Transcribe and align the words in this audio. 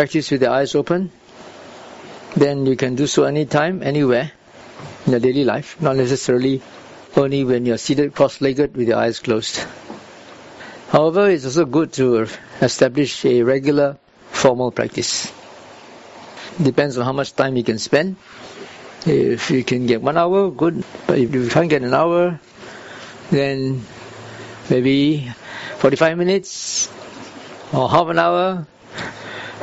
practice 0.00 0.30
with 0.30 0.40
the 0.40 0.48
eyes 0.48 0.74
open, 0.74 1.10
then 2.34 2.64
you 2.64 2.74
can 2.74 2.94
do 2.94 3.06
so 3.06 3.24
anytime, 3.24 3.82
anywhere 3.82 4.32
in 5.04 5.12
your 5.12 5.20
daily 5.20 5.44
life, 5.44 5.76
not 5.78 5.94
necessarily 5.94 6.62
only 7.16 7.44
when 7.44 7.66
you're 7.66 7.76
seated 7.76 8.14
cross-legged 8.14 8.74
with 8.74 8.88
your 8.88 8.96
eyes 8.96 9.18
closed. 9.20 9.60
However, 10.88 11.28
it's 11.28 11.44
also 11.44 11.66
good 11.66 11.92
to 12.00 12.26
establish 12.62 13.26
a 13.26 13.42
regular 13.42 13.98
formal 14.30 14.70
practice. 14.70 15.30
Depends 16.62 16.96
on 16.96 17.04
how 17.04 17.12
much 17.12 17.34
time 17.36 17.56
you 17.58 17.62
can 17.62 17.78
spend. 17.78 18.16
If 19.04 19.50
you 19.50 19.62
can 19.64 19.84
get 19.84 20.00
one 20.00 20.16
hour, 20.16 20.50
good. 20.50 20.82
But 21.06 21.18
if 21.18 21.34
you 21.34 21.46
can't 21.48 21.68
get 21.68 21.82
an 21.82 21.92
hour, 21.92 22.40
then 23.30 23.84
maybe 24.70 25.30
45 25.76 26.16
minutes 26.16 26.88
or 27.74 27.86
half 27.90 28.08
an 28.08 28.18
hour, 28.18 28.66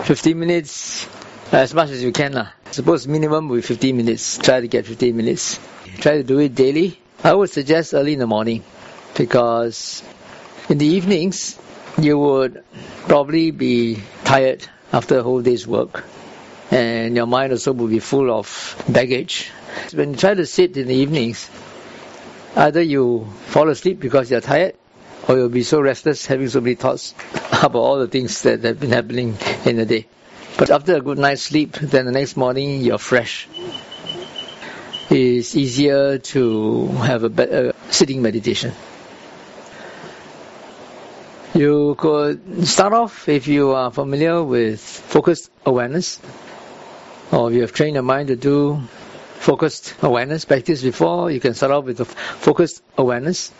15 0.03 0.39
minutes, 0.39 1.07
uh, 1.51 1.57
as 1.57 1.73
much 1.73 1.89
as 1.89 2.03
you 2.03 2.11
can. 2.11 2.33
Lah. 2.33 2.49
Suppose 2.71 3.07
minimum 3.07 3.49
be 3.49 3.61
15 3.61 3.95
minutes. 3.97 4.37
Try 4.37 4.61
to 4.61 4.67
get 4.67 4.85
15 4.85 5.15
minutes. 5.15 5.59
Try 5.99 6.17
to 6.17 6.23
do 6.23 6.39
it 6.39 6.53
daily. 6.55 6.99
I 7.23 7.33
would 7.33 7.49
suggest 7.49 7.93
early 7.93 8.13
in 8.13 8.19
the 8.19 8.27
morning 8.27 8.63
because 9.17 10.03
in 10.69 10.77
the 10.77 10.85
evenings 10.85 11.57
you 11.97 12.17
would 12.17 12.63
probably 13.07 13.51
be 13.51 13.97
tired 14.23 14.67
after 14.93 15.19
a 15.19 15.23
whole 15.23 15.41
day's 15.41 15.65
work 15.65 16.05
and 16.69 17.15
your 17.15 17.25
mind 17.25 17.51
also 17.51 17.73
will 17.73 17.87
be 17.87 17.99
full 17.99 18.31
of 18.31 18.83
baggage. 18.87 19.49
When 19.93 20.11
you 20.11 20.17
try 20.17 20.35
to 20.35 20.45
sit 20.45 20.77
in 20.77 20.87
the 20.87 20.95
evenings, 20.95 21.49
either 22.55 22.81
you 22.81 23.27
fall 23.47 23.69
asleep 23.69 23.99
because 23.99 24.29
you're 24.29 24.41
tired 24.41 24.75
or 25.27 25.37
you'll 25.37 25.49
be 25.49 25.63
so 25.63 25.81
restless 25.81 26.25
having 26.25 26.49
so 26.49 26.61
many 26.61 26.75
thoughts 26.75 27.13
about 27.63 27.79
all 27.79 27.99
the 27.99 28.07
things 28.07 28.41
that 28.43 28.63
have 28.63 28.79
been 28.79 28.91
happening 28.91 29.37
in 29.65 29.77
the 29.77 29.85
day. 29.85 30.05
But 30.57 30.71
after 30.71 30.95
a 30.95 31.01
good 31.01 31.17
night's 31.17 31.43
sleep, 31.43 31.73
then 31.73 32.05
the 32.05 32.11
next 32.11 32.35
morning 32.35 32.81
you're 32.81 32.97
fresh. 32.97 33.47
It's 35.09 35.55
easier 35.55 36.17
to 36.17 36.87
have 36.87 37.23
a 37.23 37.29
better 37.29 37.73
sitting 37.89 38.21
meditation. 38.21 38.73
You 41.53 41.95
could 41.97 42.67
start 42.67 42.93
off 42.93 43.29
if 43.29 43.47
you 43.47 43.71
are 43.71 43.89
familiar 43.91 44.43
with 44.43 44.81
focused 44.81 45.49
awareness, 45.65 46.19
or 47.31 47.49
if 47.49 47.55
you 47.55 47.61
have 47.61 47.73
trained 47.73 47.93
your 47.93 48.03
mind 48.03 48.27
to 48.27 48.35
do 48.35 48.81
focused 49.39 49.95
awareness 50.01 50.45
practice 50.45 50.81
before, 50.81 51.31
you 51.31 51.39
can 51.39 51.53
start 51.53 51.71
off 51.71 51.85
with 51.85 51.99
a 52.01 52.05
focused 52.05 52.83
awareness, 52.97 53.51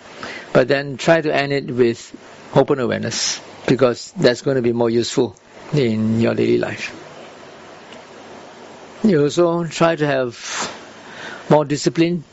but 0.51 0.67
then 0.67 0.97
try 0.97 1.21
to 1.21 1.33
end 1.33 1.53
it 1.53 1.67
with 1.67 2.15
open 2.55 2.79
awareness, 2.79 3.39
because 3.67 4.13
that's 4.17 4.41
going 4.41 4.55
to 4.55 4.61
be 4.61 4.73
more 4.73 4.89
useful 4.89 5.35
in 5.73 6.19
your 6.19 6.33
daily 6.33 6.57
life. 6.57 6.95
You 9.03 9.23
also 9.23 9.65
try 9.65 9.95
to 9.95 10.07
have 10.07 10.35
more 11.49 11.65
discipline 11.65 12.23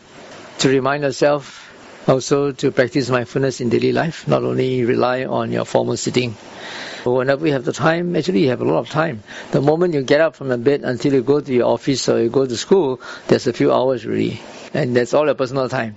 to 0.58 0.68
remind 0.68 1.02
yourself 1.02 1.60
also 2.08 2.52
to 2.52 2.70
practice 2.70 3.10
mindfulness 3.10 3.60
in 3.60 3.68
daily 3.68 3.92
life, 3.92 4.28
not 4.28 4.42
only 4.42 4.84
rely 4.84 5.24
on 5.24 5.50
your 5.50 5.64
formal 5.64 5.96
sitting. 5.96 6.36
But 7.02 7.12
Whenever 7.12 7.46
you 7.46 7.52
have 7.52 7.64
the 7.64 7.72
time, 7.72 8.16
actually 8.16 8.42
you 8.44 8.48
have 8.48 8.60
a 8.60 8.64
lot 8.64 8.78
of 8.78 8.88
time. 8.88 9.22
The 9.50 9.60
moment 9.60 9.94
you 9.94 10.02
get 10.02 10.20
up 10.20 10.36
from 10.36 10.48
the 10.48 10.58
bed 10.58 10.82
until 10.84 11.12
you 11.14 11.22
go 11.22 11.40
to 11.40 11.52
your 11.52 11.66
office 11.66 12.08
or 12.08 12.22
you 12.22 12.30
go 12.30 12.46
to 12.46 12.56
school, 12.56 13.00
there's 13.28 13.46
a 13.46 13.52
few 13.52 13.72
hours 13.72 14.06
really. 14.06 14.40
And 14.72 14.96
that's 14.96 15.14
all 15.14 15.26
your 15.26 15.34
personal 15.34 15.68
time. 15.68 15.96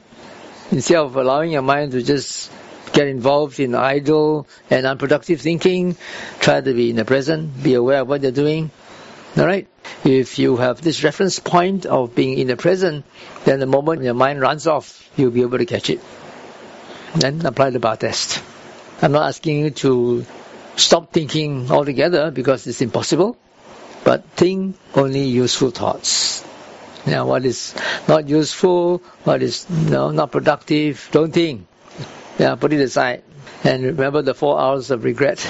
Instead 0.72 0.98
of 0.98 1.16
allowing 1.16 1.52
your 1.52 1.62
mind 1.62 1.94
to 1.94 2.02
just 2.02 2.52
get 2.98 3.08
involved 3.08 3.60
in 3.60 3.76
idle 3.76 4.48
and 4.72 4.88
unproductive 4.88 5.40
thinking, 5.40 5.96
try 6.40 6.60
to 6.60 6.74
be 6.74 6.90
in 6.90 6.96
the 6.96 7.06
present, 7.06 7.62
be 7.62 7.76
aware 7.76 8.02
of 8.02 8.08
what 8.10 8.24
you're 8.24 8.32
doing. 8.32 8.72
Alright? 9.38 9.68
If 10.04 10.40
you 10.40 10.58
have 10.58 10.82
this 10.82 11.04
reference 11.04 11.38
point 11.38 11.86
of 11.86 12.16
being 12.16 12.40
in 12.40 12.48
the 12.48 12.58
present, 12.58 13.06
then 13.46 13.60
the 13.60 13.68
moment 13.68 14.02
your 14.02 14.16
mind 14.16 14.42
runs 14.42 14.66
off, 14.66 15.08
you'll 15.16 15.30
be 15.30 15.44
able 15.44 15.60
to 15.60 15.66
catch 15.68 15.92
it. 15.92 16.02
Then 17.14 17.46
apply 17.46 17.70
the 17.70 17.80
bar 17.80 17.98
test. 17.98 18.42
I'm 19.04 19.12
not 19.12 19.28
asking 19.28 19.60
you 19.60 19.70
to 19.86 20.26
stop 20.76 21.14
thinking 21.14 21.70
altogether 21.70 22.32
because 22.32 22.66
it's 22.66 22.82
impossible, 22.82 23.38
but 24.04 24.26
think 24.32 24.76
only 24.96 25.26
useful 25.26 25.70
thoughts. 25.70 26.44
Now, 27.06 27.28
what 27.28 27.46
is 27.46 27.76
not 28.08 28.28
useful, 28.28 29.04
what 29.24 29.44
is 29.44 29.68
you 29.70 29.92
know, 29.92 30.10
not 30.10 30.32
productive, 30.32 31.10
don't 31.12 31.32
think. 31.32 31.68
Yeah, 32.38 32.56
put 32.56 32.72
it 32.74 32.82
aside. 32.82 33.24
And 33.64 33.84
remember 33.84 34.22
the 34.22 34.34
four 34.34 34.60
hours 34.60 34.92
of 34.92 35.04
regret, 35.04 35.42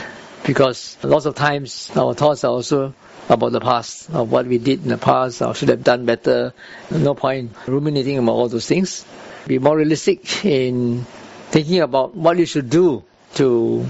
because 0.46 0.98
lots 1.04 1.26
of 1.26 1.36
times 1.36 1.92
our 1.96 2.14
thoughts 2.14 2.44
are 2.44 2.52
also 2.52 2.94
about 3.30 3.52
the 3.52 3.60
past, 3.60 4.10
of 4.12 4.32
what 4.32 4.46
we 4.46 4.58
did 4.58 4.84
in 4.84 4.90
the 4.90 4.98
past, 4.98 5.42
or 5.42 5.54
should 5.54 5.68
have 5.68 5.84
done 5.84 6.06
better. 6.06 6.54
No 6.90 7.14
point 7.14 7.52
ruminating 7.68 8.18
about 8.18 8.32
all 8.32 8.48
those 8.48 8.66
things. 8.66 9.06
Be 9.48 9.60
more 9.60 9.76
realistic 9.76 10.46
in 10.46 11.06
thinking 11.52 11.82
about 11.82 12.16
what 12.16 12.38
you 12.38 12.46
should 12.46 12.70
do 12.70 13.04
to 13.36 13.86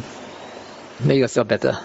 make 1.03 1.19
yourself 1.19 1.47
better. 1.47 1.77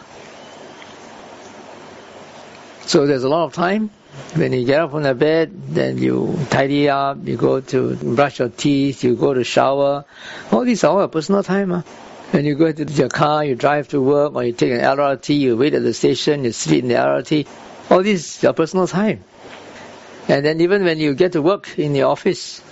So 2.87 3.07
there's 3.07 3.25
a 3.25 3.29
lot 3.29 3.45
of 3.45 3.53
time. 3.53 3.91
When 4.35 4.53
you 4.53 4.65
get 4.65 4.81
up 4.81 4.91
from 4.93 5.03
the 5.03 5.15
bed, 5.15 5.53
then 5.69 5.99
you 5.99 6.39
tidy 6.51 6.89
up, 6.89 7.19
you 7.25 7.37
go 7.37 7.61
to 7.61 7.97
brush 7.97 8.39
your 8.39 8.49
teeth, 8.49 9.05
you 9.05 9.15
go 9.17 9.35
to 9.35 9.45
shower. 9.45 10.05
All 10.51 10.65
these 10.65 10.85
are 10.85 11.01
all 11.01 11.09
personal 11.09 11.43
time. 11.43 11.71
Huh? 11.71 11.83
When 12.31 12.47
you 12.47 12.55
go 12.55 12.73
to 12.73 12.85
your 12.85 13.11
car, 13.11 13.45
you 13.45 13.55
drive 13.55 13.89
to 13.89 14.01
work, 14.01 14.35
or 14.35 14.45
you 14.45 14.53
take 14.53 14.73
an 14.73 14.81
LRT, 14.81 15.39
you 15.39 15.57
wait 15.57 15.75
at 15.75 15.83
the 15.83 15.93
station, 15.93 16.45
you 16.45 16.53
sleep 16.53 16.83
in 16.85 16.89
the 16.89 16.95
LRT. 16.95 17.47
All 17.91 18.03
these 18.03 18.43
your 18.43 18.55
personal 18.55 18.87
time. 18.87 19.23
And 20.29 20.45
then 20.45 20.61
even 20.61 20.85
when 20.85 20.99
you 20.99 21.15
get 21.15 21.33
to 21.33 21.43
work 21.43 21.79
in 21.79 21.93
the 21.93 22.03
office, 22.03 22.63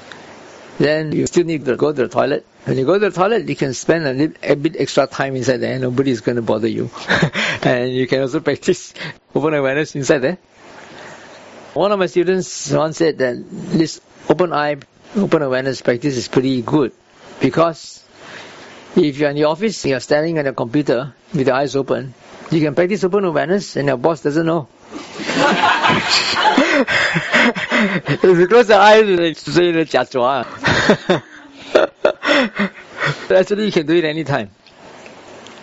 then 0.78 1.12
you 1.12 1.26
still 1.26 1.44
need 1.44 1.66
to 1.66 1.76
go 1.76 1.92
to 1.92 2.02
the 2.02 2.08
toilet. 2.08 2.46
When 2.64 2.78
you 2.78 2.86
go 2.86 2.98
to 2.98 3.10
the 3.10 3.14
toilet, 3.14 3.48
you 3.48 3.56
can 3.56 3.74
spend 3.74 4.06
a, 4.06 4.12
little, 4.14 4.36
a 4.42 4.56
bit 4.56 4.76
extra 4.78 5.06
time 5.06 5.36
inside 5.36 5.58
there. 5.58 5.78
Nobody 5.78 6.10
is 6.10 6.22
going 6.22 6.36
to 6.36 6.42
bother 6.42 6.68
you. 6.68 6.90
and 7.62 7.92
you 7.92 8.06
can 8.06 8.22
also 8.22 8.40
practice 8.48 8.94
open 9.34 9.52
awareness 9.52 9.94
inside 9.94 10.18
there. 10.18 10.38
One 11.80 11.92
of 11.92 11.98
my 11.98 12.08
students 12.08 12.70
once 12.72 12.98
said 12.98 13.16
that 13.24 13.36
this 13.50 14.02
open 14.28 14.52
eye, 14.52 14.76
open 15.16 15.40
awareness 15.40 15.80
practice 15.80 16.14
is 16.14 16.28
pretty 16.28 16.60
good 16.60 16.92
because 17.40 18.04
if 18.94 19.16
you're 19.16 19.30
in 19.30 19.36
the 19.36 19.44
office, 19.44 19.86
you're 19.86 20.00
standing 20.00 20.38
on 20.38 20.44
your 20.44 20.52
computer 20.52 21.14
with 21.32 21.46
your 21.46 21.56
eyes 21.56 21.74
open, 21.76 22.12
you 22.50 22.60
can 22.60 22.74
practice 22.74 23.02
open 23.02 23.24
awareness 23.24 23.76
and 23.76 23.88
your 23.88 23.96
boss 23.96 24.20
doesn't 24.20 24.44
know. 24.44 24.68
if 28.12 28.24
you 28.24 28.46
close 28.46 28.68
your 28.68 28.78
eyes, 28.78 29.08
Actually, 33.30 33.64
you 33.64 33.72
can 33.72 33.86
do 33.86 33.94
it 33.94 34.04
anytime. 34.04 34.50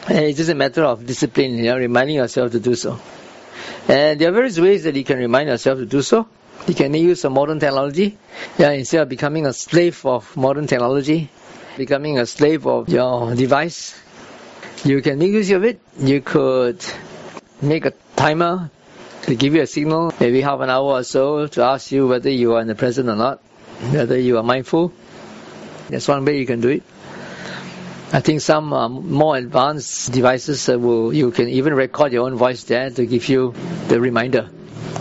And 0.07 0.17
it's 0.17 0.38
just 0.38 0.50
a 0.50 0.56
matter 0.56 0.83
of 0.83 1.06
discipline, 1.06 1.59
you 1.59 1.66
know, 1.66 1.77
reminding 1.77 2.16
yourself 2.16 2.53
to 2.53 2.59
do 2.59 2.73
so. 2.73 3.00
And 3.87 4.19
there 4.19 4.29
are 4.29 4.33
various 4.33 4.59
ways 4.59 4.83
that 4.83 4.95
you 4.95 5.03
can 5.03 5.17
remind 5.17 5.49
yourself 5.49 5.79
to 5.79 5.85
do 5.85 6.01
so. 6.01 6.27
You 6.67 6.73
can 6.73 6.93
use 6.93 7.21
some 7.21 7.33
modern 7.33 7.59
technology. 7.59 8.17
Yeah, 8.57 8.71
instead 8.71 9.01
of 9.01 9.09
becoming 9.09 9.45
a 9.45 9.53
slave 9.53 10.05
of 10.05 10.35
modern 10.35 10.67
technology, 10.67 11.29
becoming 11.77 12.19
a 12.19 12.25
slave 12.25 12.67
of 12.67 12.89
your 12.89 13.33
device. 13.35 13.97
You 14.83 15.01
can 15.01 15.19
make 15.19 15.31
use 15.31 15.51
of 15.51 15.63
it. 15.63 15.79
You 15.97 16.21
could 16.21 16.83
make 17.61 17.85
a 17.85 17.93
timer 18.15 18.69
to 19.23 19.35
give 19.35 19.55
you 19.55 19.61
a 19.61 19.67
signal, 19.67 20.13
maybe 20.19 20.41
half 20.41 20.59
an 20.59 20.69
hour 20.69 20.99
or 20.99 21.03
so, 21.03 21.47
to 21.47 21.63
ask 21.63 21.91
you 21.91 22.07
whether 22.07 22.29
you 22.29 22.55
are 22.55 22.61
in 22.61 22.67
the 22.67 22.75
present 22.75 23.09
or 23.09 23.15
not, 23.15 23.39
whether 23.91 24.17
you 24.19 24.37
are 24.37 24.43
mindful. 24.43 24.91
That's 25.89 26.07
one 26.07 26.25
way 26.25 26.39
you 26.39 26.45
can 26.45 26.59
do 26.59 26.69
it. 26.69 26.83
I 28.13 28.22
think 28.22 28.40
some 28.40 28.72
um, 28.72 29.12
more 29.12 29.35
advanced 29.35 30.13
devices 30.13 30.69
uh, 30.69 30.79
will 30.79 31.13
you 31.13 31.31
can 31.31 31.50
even 31.50 31.73
record 31.73 32.13
your 32.13 32.25
own 32.25 32.36
voice 32.36 32.63
there 32.63 32.89
to 32.89 33.06
give 33.06 33.27
you 33.27 33.54
the 33.89 34.00
reminder 34.00 34.50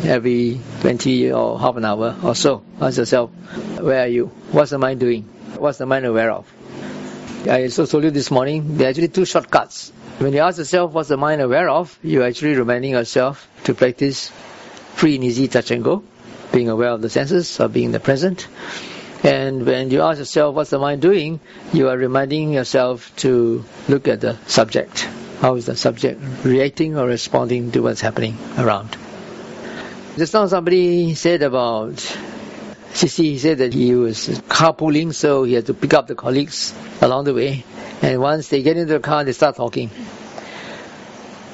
every 0.02 0.60
20 0.80 1.30
or 1.30 1.58
half 1.58 1.76
an 1.76 1.84
hour 1.84 2.16
or 2.24 2.34
so. 2.34 2.64
Ask 2.80 2.98
yourself, 2.98 3.30
where 3.78 4.02
are 4.02 4.08
you? 4.08 4.26
What's 4.50 4.72
the 4.72 4.78
mind 4.78 4.98
doing? 4.98 5.22
What's 5.56 5.78
the 5.78 5.86
mind 5.86 6.04
aware 6.04 6.32
of? 6.32 6.52
I 7.48 7.62
also 7.62 7.86
told 7.86 8.02
you 8.02 8.10
this 8.10 8.32
morning, 8.32 8.76
there 8.76 8.88
are 8.88 8.90
actually 8.90 9.08
two 9.08 9.24
shortcuts. 9.24 9.92
When 10.18 10.32
you 10.32 10.40
ask 10.40 10.58
yourself 10.58 10.90
what's 10.92 11.08
the 11.08 11.16
mind 11.16 11.40
aware 11.40 11.68
of, 11.68 11.96
you're 12.02 12.24
actually 12.26 12.56
reminding 12.56 12.90
yourself 12.90 13.48
to 13.64 13.74
practice 13.74 14.32
free 14.94 15.14
and 15.14 15.22
easy 15.22 15.46
touch 15.46 15.70
and 15.70 15.84
go, 15.84 16.02
being 16.52 16.68
aware 16.68 16.88
of 16.88 17.02
the 17.02 17.10
senses 17.10 17.60
or 17.60 17.68
being 17.68 17.92
the 17.92 18.00
present. 18.00 18.48
And 19.22 19.66
when 19.66 19.90
you 19.90 20.02
ask 20.02 20.18
yourself 20.18 20.54
what's 20.54 20.70
the 20.70 20.78
mind 20.78 21.02
doing, 21.02 21.40
you 21.72 21.88
are 21.88 21.96
reminding 21.96 22.52
yourself 22.52 23.14
to 23.16 23.64
look 23.88 24.08
at 24.08 24.20
the 24.20 24.36
subject. 24.46 25.08
How 25.40 25.54
is 25.56 25.66
the 25.66 25.76
subject 25.76 26.20
reacting 26.44 26.96
or 26.96 27.06
responding 27.06 27.72
to 27.72 27.80
what's 27.80 28.00
happening 28.00 28.38
around? 28.56 28.96
Just 30.16 30.32
now 30.32 30.46
somebody 30.46 31.14
said 31.14 31.42
about 31.42 31.96
CC, 32.92 33.24
he 33.24 33.38
said 33.38 33.58
that 33.58 33.74
he 33.74 33.94
was 33.94 34.28
carpooling, 34.48 35.12
so 35.12 35.44
he 35.44 35.52
had 35.52 35.66
to 35.66 35.74
pick 35.74 35.92
up 35.92 36.06
the 36.06 36.14
colleagues 36.14 36.74
along 37.02 37.24
the 37.24 37.34
way. 37.34 37.64
And 38.00 38.20
once 38.20 38.48
they 38.48 38.62
get 38.62 38.78
into 38.78 38.94
the 38.94 39.00
car, 39.00 39.24
they 39.24 39.32
start 39.32 39.56
talking. 39.56 39.90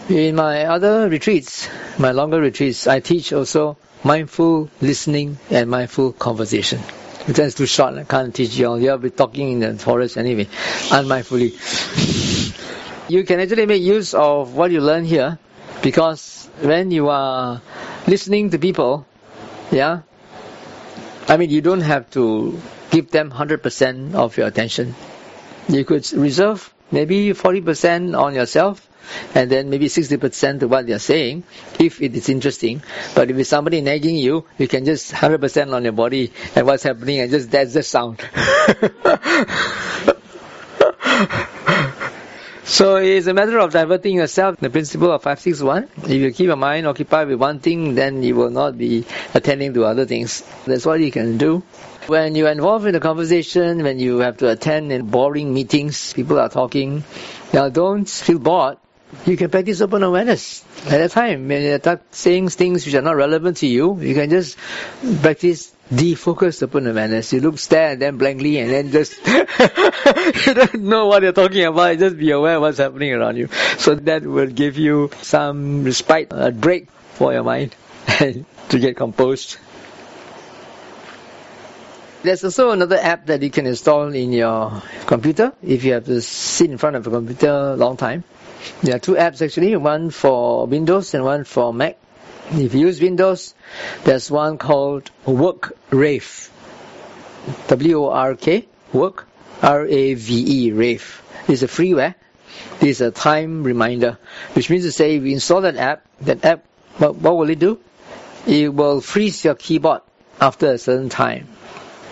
In 0.09 0.37
my 0.37 0.67
other 0.67 1.09
retreats, 1.09 1.69
my 1.99 2.13
longer 2.13 2.41
retreats, 2.41 2.87
I 2.87 3.01
teach 3.01 3.33
also 3.33 3.77
mindful 4.05 4.71
listening 4.81 5.39
and 5.51 5.69
mindful 5.69 6.13
conversation. 6.13 6.81
That's 7.27 7.55
too 7.55 7.67
short. 7.67 7.95
I 7.95 8.05
can't 8.05 8.35
teach 8.35 8.57
you 8.57 8.67
all. 8.69 8.81
You'll 8.81 8.99
be 8.99 9.11
talking 9.11 9.53
in 9.53 9.61
the 9.61 9.79
forest 9.79 10.17
anyway, 10.17 10.49
unmindfully. 10.91 11.55
You 13.09 13.25
can 13.25 13.41
actually 13.41 13.67
make 13.67 13.83
use 13.83 14.15
of 14.15 14.55
what 14.55 14.71
you 14.71 14.81
learn 14.81 15.05
here 15.05 15.39
because 15.83 16.49
when 16.61 16.91
you 16.91 17.09
are 17.09 17.61
listening 18.07 18.51
to 18.51 18.59
people, 18.59 19.07
yeah, 19.71 20.03
I 21.29 21.37
mean, 21.37 21.51
you 21.51 21.61
don't 21.61 21.81
have 21.83 22.11
to 22.13 22.61
give 22.91 23.11
them 23.11 23.31
100% 23.31 24.15
of 24.15 24.37
your 24.37 24.47
attention. 24.49 24.95
You 25.69 25.85
could 25.85 26.13
reserve 26.13 26.73
maybe 26.91 27.31
40% 27.31 28.19
on 28.19 28.35
yourself 28.35 28.87
and 29.35 29.51
then 29.51 29.71
maybe 29.71 29.87
60% 29.87 30.61
to 30.61 30.69
what 30.69 30.87
they're 30.87 30.99
saying 30.99 31.45
if 31.79 32.01
it 32.01 32.15
is 32.15 32.29
interesting. 32.29 32.83
But 33.15 33.31
if 33.31 33.37
it's 33.37 33.51
somebody 33.51 33.81
nagging 33.81 34.17
you, 34.17 34.45
you 34.59 34.69
can 34.69 34.85
just 34.85 35.13
100% 35.13 35.73
on 35.73 35.85
your 35.85 35.93
body 35.93 36.33
and 36.55 36.67
what's 36.67 36.83
happening 36.83 37.21
and 37.21 37.31
just 37.31 37.51
that's 37.51 37.75
the 37.75 37.83
sound. 37.83 38.21
So 42.65 42.97
it's 42.97 43.27
a 43.27 43.35
matter 43.35 43.59
of 43.59 43.73
diverting 43.73 44.15
yourself. 44.15 44.57
The 44.59 44.71
principle 44.71 45.11
of 45.11 45.23
561. 45.23 45.89
If 46.05 46.11
you 46.11 46.33
keep 46.33 46.47
your 46.47 46.57
mind 46.57 46.87
occupied 46.87 47.29
with 47.29 47.39
one 47.39 47.59
thing, 47.59 47.97
then 47.97 48.23
you 48.23 48.35
will 48.35 48.51
not 48.51 48.79
be 48.79 49.05
attending 49.35 49.75
to 49.75 49.85
other 49.85 50.07
things. 50.07 50.43
That's 50.65 50.87
what 50.87 51.01
you 51.01 51.11
can 51.11 51.39
do. 51.39 51.65
When 52.07 52.35
you're 52.35 52.51
involved 52.51 52.87
in 52.87 52.95
a 52.95 53.01
conversation, 53.01 53.83
when 53.83 53.99
you 53.99 54.21
have 54.21 54.39
to 54.39 54.49
attend 54.49 54.91
in 54.91 55.07
boring 55.07 55.53
meetings, 55.53 56.13
people 56.13 56.39
are 56.39 56.49
talking, 56.49 57.05
now 57.53 57.69
don't 57.69 58.09
feel 58.09 58.39
bored. 58.39 58.79
You 59.27 59.37
can 59.37 59.51
practice 59.51 59.81
open 59.81 60.03
awareness 60.03 60.65
at 60.87 60.99
that 60.99 61.11
time. 61.11 61.47
When 61.47 61.63
you're 61.63 62.01
saying 62.11 62.49
things 62.49 62.87
which 62.87 62.95
are 62.95 63.03
not 63.03 63.17
relevant 63.17 63.59
to 63.59 63.67
you, 63.67 64.01
you 64.01 64.15
can 64.15 64.31
just 64.31 64.57
practice 65.21 65.73
defocus 65.93 66.63
open 66.63 66.87
awareness. 66.87 67.33
You 67.33 67.41
look, 67.41 67.59
stare 67.59 67.91
at 67.91 68.01
them 68.01 68.17
blankly 68.17 68.59
and 68.59 68.71
then 68.71 68.91
just, 68.91 69.15
you 69.27 70.55
don't 70.55 70.83
know 70.83 71.07
what 71.07 71.23
you're 71.23 71.33
talking 71.33 71.65
about. 71.67 71.99
Just 71.99 72.17
be 72.17 72.31
aware 72.31 72.57
of 72.57 72.63
what's 72.63 72.79
happening 72.79 73.13
around 73.13 73.37
you. 73.37 73.49
So 73.79 73.95
that 73.95 74.23
will 74.23 74.47
give 74.47 74.79
you 74.79 75.11
some 75.21 75.85
respite, 75.85 76.29
a 76.31 76.51
break 76.51 76.91
for 77.15 77.33
your 77.33 77.45
mind 77.45 77.77
to 78.07 78.79
get 78.79 78.97
composed. 78.97 79.59
There's 82.23 82.45
also 82.45 82.71
another 82.71 82.97
app 82.97 83.27
that 83.27 83.43
you 83.43 83.51
can 83.51 83.67
install 83.67 84.15
in 84.15 84.33
your 84.33 84.83
computer 85.07 85.53
if 85.63 85.85
you 85.85 85.93
have 85.95 86.07
to 86.07 86.23
sit 86.23 86.71
in 86.71 86.79
front 86.79 86.97
of 86.97 87.07
a 87.07 87.11
computer 87.11 87.51
a 87.51 87.77
long 87.77 87.97
time. 87.97 88.25
There 88.83 88.97
are 88.97 88.99
two 88.99 89.15
apps 89.15 89.43
actually, 89.43 89.77
one 89.77 90.11
for 90.11 90.67
Windows 90.67 91.15
and 91.15 91.25
one 91.25 91.45
for 91.45 91.73
Mac. 91.73 91.99
If 92.51 92.75
you 92.75 92.81
use 92.81 93.01
Windows, 93.01 93.55
there's 94.05 94.31
one 94.31 94.59
called 94.59 95.11
Work 95.25 95.77
Rave. 95.91 96.51
W-O-R-K, 97.69 98.69
Work, 98.93 99.27
R-A-V-E, 99.63 100.73
Rave. 100.73 101.23
It's 101.49 101.63
a 101.63 101.69
freeware. 101.69 102.15
It's 102.81 103.01
a 103.01 103.11
time 103.11 103.63
reminder, 103.63 104.19
which 104.55 104.69
means 104.71 104.85
to 104.85 104.93
say 104.93 105.17
if 105.17 105.23
you 105.23 105.33
install 105.33 105.63
that 105.63 105.77
app, 105.77 106.07
that 106.21 106.45
app, 106.45 106.65
what, 106.99 107.17
what 107.17 107.37
will 107.37 107.49
it 107.49 107.59
do? 107.59 107.79
It 108.47 108.73
will 108.73 109.01
freeze 109.01 109.45
your 109.45 109.55
keyboard 109.55 110.03
after 110.41 110.73
a 110.73 110.79
certain 110.79 111.09
time. 111.09 111.49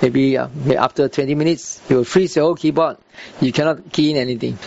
Maybe, 0.01 0.39
uh, 0.39 0.49
after 0.79 1.09
20 1.09 1.35
minutes, 1.35 1.81
it 1.89 1.95
will 1.95 2.05
freeze 2.05 2.37
your 2.37 2.47
whole 2.47 2.55
keyboard. 2.55 2.97
You 3.41 3.53
cannot 3.53 3.93
key 3.93 4.13
in 4.13 4.17
anything. 4.17 4.59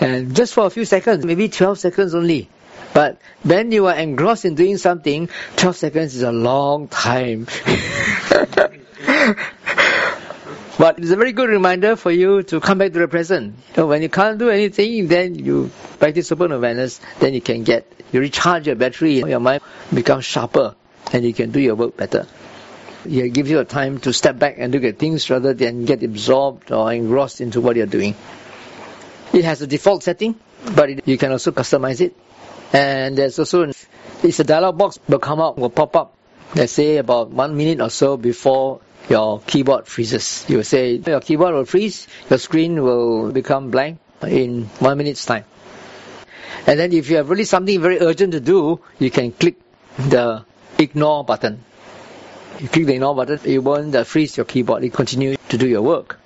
And 0.00 0.34
just 0.34 0.54
for 0.54 0.66
a 0.66 0.70
few 0.70 0.84
seconds, 0.84 1.24
maybe 1.24 1.48
12 1.48 1.78
seconds 1.78 2.14
only, 2.14 2.48
but 2.92 3.18
when 3.42 3.72
you 3.72 3.86
are 3.86 3.94
engrossed 3.94 4.44
in 4.44 4.54
doing 4.54 4.78
something, 4.78 5.28
12 5.56 5.76
seconds 5.76 6.14
is 6.14 6.22
a 6.22 6.32
long 6.32 6.88
time. 6.88 7.44
but 10.78 10.98
it's 10.98 11.10
a 11.10 11.16
very 11.16 11.32
good 11.32 11.48
reminder 11.48 11.96
for 11.96 12.10
you 12.10 12.42
to 12.44 12.60
come 12.60 12.78
back 12.78 12.92
to 12.92 12.98
the 12.98 13.08
present. 13.08 13.54
You 13.76 13.82
know, 13.82 13.86
when 13.86 14.02
you 14.02 14.08
can't 14.08 14.38
do 14.38 14.50
anything, 14.50 15.08
then 15.08 15.34
you 15.34 15.70
practice 15.98 16.32
open 16.32 16.52
awareness, 16.52 17.00
then 17.18 17.34
you 17.34 17.40
can 17.40 17.64
get, 17.64 17.90
you 18.12 18.20
recharge 18.20 18.66
your 18.66 18.76
battery, 18.76 19.18
your 19.18 19.40
mind 19.40 19.62
becomes 19.92 20.24
sharper, 20.24 20.74
and 21.12 21.24
you 21.24 21.34
can 21.34 21.50
do 21.50 21.60
your 21.60 21.74
work 21.74 21.96
better. 21.96 22.26
It 23.04 23.32
gives 23.34 23.50
you 23.50 23.60
a 23.60 23.64
time 23.64 23.98
to 24.00 24.12
step 24.12 24.38
back 24.38 24.56
and 24.58 24.72
look 24.72 24.84
at 24.84 24.98
things 24.98 25.30
rather 25.30 25.54
than 25.54 25.84
get 25.84 26.02
absorbed 26.02 26.72
or 26.72 26.92
engrossed 26.92 27.40
into 27.40 27.60
what 27.60 27.76
you're 27.76 27.86
doing. 27.86 28.14
It 29.36 29.44
has 29.44 29.60
a 29.60 29.66
default 29.66 30.02
setting, 30.02 30.34
but 30.74 30.88
it, 30.88 31.06
you 31.06 31.18
can 31.18 31.30
also 31.30 31.52
customize 31.52 32.00
it. 32.00 32.16
And 32.72 33.18
there's 33.18 33.38
also 33.38 33.70
it's 34.22 34.40
a 34.40 34.44
dialog 34.44 34.78
box 34.78 34.98
will 35.08 35.18
come 35.18 35.40
up 35.40 35.58
will 35.58 35.68
pop 35.68 35.94
up. 35.94 36.16
Let's 36.54 36.72
say 36.72 36.96
about 36.96 37.28
one 37.28 37.54
minute 37.54 37.82
or 37.82 37.90
so 37.90 38.16
before 38.16 38.80
your 39.10 39.40
keyboard 39.40 39.88
freezes. 39.88 40.46
You 40.48 40.56
will 40.56 40.64
say 40.64 40.94
your 41.06 41.20
keyboard 41.20 41.54
will 41.54 41.66
freeze 41.66 42.08
your 42.30 42.38
screen 42.38 42.82
will 42.82 43.30
become 43.30 43.70
blank 43.70 43.98
in 44.22 44.64
one 44.78 44.96
minute's 44.96 45.26
time. 45.26 45.44
And 46.66 46.80
then 46.80 46.94
if 46.94 47.10
you 47.10 47.16
have 47.18 47.28
really 47.28 47.44
something 47.44 47.78
very 47.78 48.00
urgent 48.00 48.32
to 48.32 48.40
do 48.40 48.80
you 48.98 49.10
can 49.10 49.32
click 49.32 49.56
the 49.98 50.46
ignore 50.78 51.24
button. 51.24 51.62
You 52.58 52.68
click 52.68 52.86
the 52.86 52.94
ignore 52.94 53.14
button 53.14 53.40
it 53.44 53.58
won't 53.58 53.94
freeze 54.06 54.38
your 54.38 54.46
keyboard. 54.46 54.82
It 54.82 54.94
continue 54.94 55.36
to 55.50 55.58
do 55.58 55.68
your 55.68 55.82
work 55.82 56.18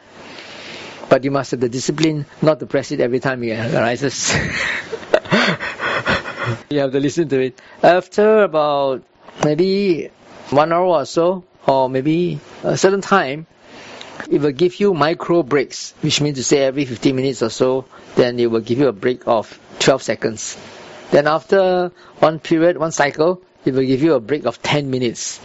but 1.11 1.25
you 1.25 1.31
must 1.31 1.51
have 1.51 1.61
the 1.61 1.69
discipline 1.69 2.25
not 2.41 2.61
to 2.61 2.67
press 2.67 2.93
it 2.93 3.01
every 3.01 3.21
time 3.21 3.43
it 3.43 3.75
arises 3.75 4.35
you 6.71 6.79
have 6.79 6.93
to 6.93 7.01
listen 7.01 7.29
to 7.29 7.41
it. 7.41 7.61
After 7.83 8.43
about 8.43 9.03
maybe 9.45 10.11
one 10.51 10.73
hour 10.73 10.87
or 10.87 11.05
so, 11.05 11.45
or 11.67 11.89
maybe 11.89 12.41
a 12.63 12.77
certain 12.77 13.01
time, 13.01 13.47
it 14.31 14.41
will 14.41 14.53
give 14.53 14.79
you 14.81 14.95
micro 14.95 15.43
breaks, 15.43 15.93
which 16.01 16.21
means 16.21 16.37
to 16.39 16.45
say 16.45 16.63
every 16.65 16.85
15 16.85 17.17
minutes 17.17 17.43
or 17.43 17.51
so, 17.51 17.85
then 18.17 18.39
it 18.39 18.51
will 18.51 18.61
give 18.61 18.79
you 18.79 18.89
a 18.89 18.93
break 18.93 19.27
of 19.27 19.59
12 19.81 20.03
seconds. 20.03 20.57
Then 21.11 21.27
after 21.27 21.91
one 22.19 22.39
period, 22.39 22.79
one 22.79 22.93
cycle, 22.93 23.43
it 23.65 23.75
will 23.75 23.87
give 23.87 24.03
you 24.03 24.15
a 24.15 24.21
break 24.21 24.47
of 24.47 24.63
10 24.63 24.91
minutes. 24.91 25.41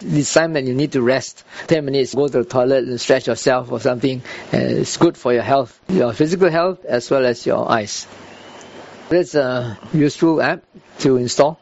This 0.00 0.32
time 0.32 0.54
that 0.54 0.64
you 0.64 0.74
need 0.74 0.92
to 0.92 1.02
rest, 1.02 1.44
10 1.66 1.84
minutes, 1.84 2.14
go 2.14 2.26
to 2.26 2.38
the 2.38 2.44
toilet 2.44 2.84
and 2.84 2.98
stretch 2.98 3.26
yourself 3.26 3.70
or 3.70 3.80
something. 3.80 4.22
it's 4.50 4.96
good 4.96 5.16
for 5.16 5.32
your 5.32 5.42
health, 5.42 5.78
your 5.88 6.14
physical 6.14 6.48
health 6.50 6.86
as 6.86 7.10
well 7.10 7.26
as 7.26 7.44
your 7.44 7.70
eyes. 7.70 8.06
That's 9.10 9.34
a 9.34 9.78
useful 9.92 10.40
app 10.40 10.64
to 11.00 11.16
install. 11.18 11.60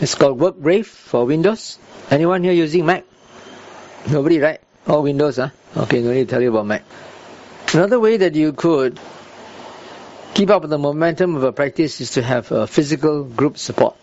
It's 0.00 0.16
called 0.16 0.40
Work 0.40 0.56
Rave 0.58 0.88
for 0.88 1.24
Windows. 1.24 1.78
Anyone 2.10 2.42
here 2.42 2.52
using 2.52 2.84
Mac? 2.84 3.04
Nobody, 4.10 4.40
right? 4.40 4.60
All 4.88 5.04
Windows, 5.04 5.36
huh? 5.36 5.50
Okay, 5.76 6.00
no 6.00 6.12
need 6.12 6.28
to 6.28 6.30
tell 6.34 6.42
you 6.42 6.50
about 6.50 6.66
Mac. 6.66 6.82
Another 7.72 8.00
way 8.00 8.16
that 8.16 8.34
you 8.34 8.52
could 8.52 8.98
keep 10.34 10.50
up 10.50 10.68
the 10.68 10.78
momentum 10.78 11.36
of 11.36 11.44
a 11.44 11.52
practice 11.52 12.00
is 12.00 12.10
to 12.12 12.22
have 12.22 12.50
a 12.50 12.66
physical 12.66 13.22
group 13.22 13.56
support. 13.56 13.94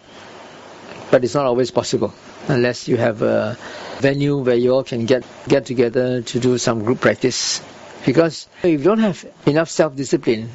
But 1.12 1.26
it's 1.26 1.36
not 1.36 1.46
always 1.46 1.72
possible 1.72 2.14
unless 2.50 2.88
you 2.88 2.98
have 2.98 3.22
a 3.22 3.58
venue 4.00 4.38
where 4.38 4.56
you 4.56 4.74
all 4.74 4.84
can 4.84 5.06
get, 5.06 5.24
get 5.48 5.66
together 5.66 6.22
to 6.22 6.40
do 6.40 6.58
some 6.58 6.84
group 6.84 7.00
practice. 7.00 7.62
Because 8.06 8.48
if 8.64 8.80
you 8.80 8.84
don't 8.84 9.00
have 9.00 9.26
enough 9.46 9.70
self-discipline, 9.70 10.50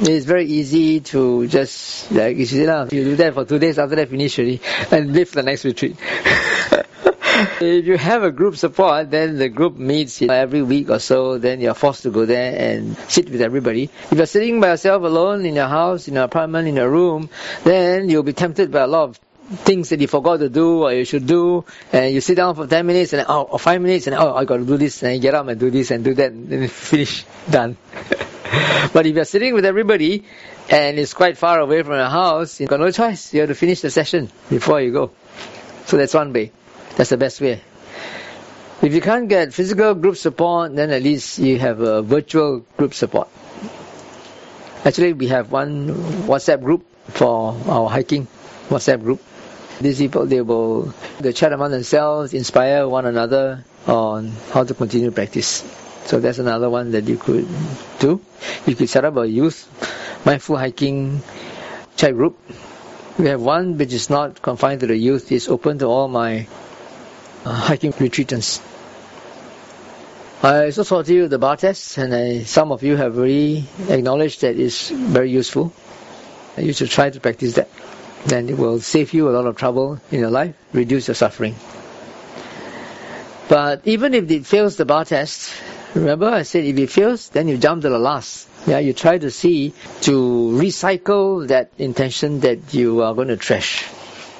it's 0.00 0.26
very 0.26 0.46
easy 0.46 1.00
to 1.00 1.46
just 1.48 2.10
like 2.12 2.36
you 2.36 2.46
see. 2.46 2.60
You 2.60 2.64
do 2.64 3.16
that 3.16 3.34
for 3.34 3.44
two 3.44 3.58
days 3.58 3.78
after 3.78 3.96
that 3.96 4.08
finish 4.08 4.38
already 4.38 4.60
and 4.90 5.12
leave 5.12 5.32
the 5.32 5.42
next 5.42 5.64
retreat. 5.64 5.96
if 7.60 7.86
you 7.86 7.96
have 7.98 8.22
a 8.22 8.30
group 8.30 8.56
support, 8.56 9.10
then 9.10 9.38
the 9.38 9.48
group 9.48 9.76
meets 9.76 10.22
every 10.22 10.62
week 10.62 10.90
or 10.90 10.98
so. 10.98 11.38
Then 11.38 11.60
you're 11.60 11.74
forced 11.74 12.02
to 12.02 12.10
go 12.10 12.26
there 12.26 12.54
and 12.56 12.96
sit 13.08 13.28
with 13.30 13.40
everybody. 13.40 13.90
If 14.10 14.12
you're 14.12 14.26
sitting 14.26 14.60
by 14.60 14.70
yourself 14.70 15.02
alone 15.02 15.44
in 15.44 15.54
your 15.54 15.68
house, 15.68 16.08
in 16.08 16.14
your 16.14 16.24
apartment, 16.24 16.68
in 16.68 16.76
your 16.76 16.90
room, 16.90 17.28
then 17.64 18.08
you'll 18.08 18.22
be 18.22 18.32
tempted 18.32 18.70
by 18.70 18.80
a 18.80 18.86
lot 18.86 19.10
of 19.10 19.20
things 19.48 19.88
that 19.88 20.00
you 20.00 20.06
forgot 20.06 20.38
to 20.38 20.48
do 20.48 20.84
or 20.84 20.92
you 20.92 21.04
should 21.04 21.26
do 21.26 21.64
and 21.92 22.12
you 22.14 22.20
sit 22.20 22.36
down 22.36 22.54
for 22.54 22.66
10 22.66 22.86
minutes 22.86 23.12
and 23.14 23.24
oh, 23.28 23.42
or 23.42 23.58
5 23.58 23.80
minutes 23.80 24.06
and 24.06 24.16
oh 24.16 24.34
I 24.34 24.44
got 24.44 24.58
to 24.58 24.64
do 24.64 24.76
this 24.76 25.02
and 25.02 25.20
get 25.22 25.34
up 25.34 25.48
and 25.48 25.58
do 25.58 25.70
this 25.70 25.90
and 25.90 26.04
do 26.04 26.14
that 26.14 26.32
and 26.32 26.70
finish 26.90 27.24
done 27.50 27.76
but 28.92 29.06
if 29.06 29.14
you're 29.14 29.24
sitting 29.24 29.54
with 29.54 29.64
everybody 29.64 30.24
and 30.70 30.98
it's 30.98 31.14
quite 31.14 31.38
far 31.38 31.60
away 31.60 31.82
from 31.82 31.94
your 31.94 32.08
house, 32.08 32.60
you've 32.60 32.68
got 32.68 32.80
no 32.80 32.90
choice. 32.90 33.32
You 33.32 33.40
have 33.40 33.48
to 33.48 33.54
finish 33.54 33.80
the 33.80 33.90
session 33.90 34.30
before 34.50 34.80
you 34.80 34.92
go. 34.92 35.10
So 35.86 35.96
that's 35.96 36.14
one 36.14 36.32
way. 36.32 36.52
That's 36.96 37.10
the 37.10 37.16
best 37.16 37.40
way. 37.40 37.62
If 38.82 38.94
you 38.94 39.00
can't 39.00 39.28
get 39.28 39.52
physical 39.52 39.94
group 39.94 40.16
support, 40.16 40.74
then 40.76 40.90
at 40.90 41.02
least 41.02 41.38
you 41.38 41.58
have 41.58 41.80
a 41.80 42.02
virtual 42.02 42.60
group 42.76 42.94
support. 42.94 43.28
Actually, 44.84 45.14
we 45.14 45.28
have 45.28 45.50
one 45.50 45.88
WhatsApp 46.28 46.62
group 46.62 46.86
for 47.08 47.56
our 47.66 47.88
hiking 47.88 48.28
WhatsApp 48.68 49.02
group. 49.02 49.22
These 49.80 49.98
people, 49.98 50.26
they 50.26 50.40
will 50.40 50.94
they 51.20 51.32
chat 51.32 51.52
among 51.52 51.70
themselves, 51.70 52.34
inspire 52.34 52.88
one 52.88 53.06
another 53.06 53.64
on 53.86 54.32
how 54.50 54.64
to 54.64 54.74
continue 54.74 55.10
practice. 55.10 55.64
So 56.06 56.20
that's 56.20 56.38
another 56.38 56.70
one 56.70 56.92
that 56.92 57.06
you 57.06 57.16
could 57.16 57.46
do. 57.98 58.20
You 58.66 58.74
could 58.74 58.88
set 58.88 59.04
up 59.04 59.16
a 59.16 59.28
youth 59.28 59.68
mindful 60.24 60.56
hiking 60.56 61.22
chat 61.96 62.14
group. 62.14 62.38
We 63.18 63.26
have 63.26 63.40
one 63.40 63.78
which 63.78 63.92
is 63.92 64.10
not 64.10 64.40
confined 64.42 64.80
to 64.80 64.86
the 64.86 64.96
youth, 64.96 65.30
it's 65.32 65.48
open 65.48 65.78
to 65.78 65.86
all 65.86 66.08
my 66.08 66.46
uh, 67.44 67.52
hiking 67.52 67.92
retreatants. 67.92 68.62
I 70.42 70.66
also 70.66 70.84
taught 70.84 71.08
you 71.08 71.26
the 71.26 71.38
bar 71.38 71.56
test, 71.56 71.98
and 71.98 72.14
I, 72.14 72.42
some 72.44 72.70
of 72.70 72.84
you 72.84 72.94
have 72.96 73.18
already 73.18 73.66
acknowledged 73.88 74.42
that 74.42 74.56
it's 74.56 74.90
very 74.90 75.32
useful. 75.32 75.72
You 76.56 76.72
should 76.72 76.90
try 76.90 77.10
to 77.10 77.20
practice 77.20 77.54
that. 77.54 77.68
Then 78.26 78.48
it 78.48 78.58
will 78.58 78.80
save 78.80 79.12
you 79.14 79.28
a 79.28 79.32
lot 79.32 79.46
of 79.46 79.56
trouble 79.56 80.00
in 80.10 80.20
your 80.20 80.30
life, 80.30 80.54
reduce 80.72 81.08
your 81.08 81.14
suffering. 81.14 81.54
But 83.48 83.82
even 83.86 84.12
if 84.12 84.30
it 84.30 84.44
fails 84.46 84.76
the 84.76 84.84
bar 84.84 85.04
test, 85.04 85.54
remember 85.94 86.26
I 86.26 86.42
said 86.42 86.64
if 86.64 86.76
it 86.76 86.90
fails, 86.90 87.30
then 87.30 87.48
you 87.48 87.56
jump 87.56 87.82
to 87.82 87.88
the 87.88 87.98
last. 87.98 88.46
Yeah, 88.66 88.78
you 88.78 88.92
try 88.92 89.16
to 89.16 89.30
see 89.30 89.72
to 90.02 90.50
recycle 90.52 91.48
that 91.48 91.70
intention 91.78 92.40
that 92.40 92.74
you 92.74 93.02
are 93.02 93.14
going 93.14 93.28
to 93.28 93.36
trash. 93.36 93.86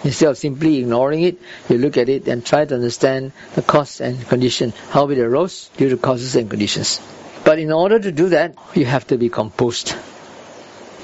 Instead 0.05 0.29
of 0.29 0.39
simply 0.39 0.79
ignoring 0.79 1.23
it, 1.23 1.39
you 1.69 1.79
look 1.79 1.97
at 1.97 2.09
it 2.09 2.29
and 2.29 2.45
try 2.45 2.65
to 2.65 2.75
understand 2.75 3.33
the 3.55 3.63
cause 3.63 4.01
and 4.01 4.29
condition, 4.29 4.73
how 4.91 5.09
it 5.09 5.19
arose 5.19 5.71
due 5.77 5.89
to 5.89 5.97
causes 5.97 6.37
and 6.37 6.51
conditions. 6.51 7.01
But 7.45 7.59
in 7.59 7.73
order 7.73 7.99
to 7.99 8.13
do 8.13 8.29
that, 8.29 8.55
you 8.75 8.85
have 8.85 9.07
to 9.09 9.17
be 9.17 9.29
composed. 9.29 9.95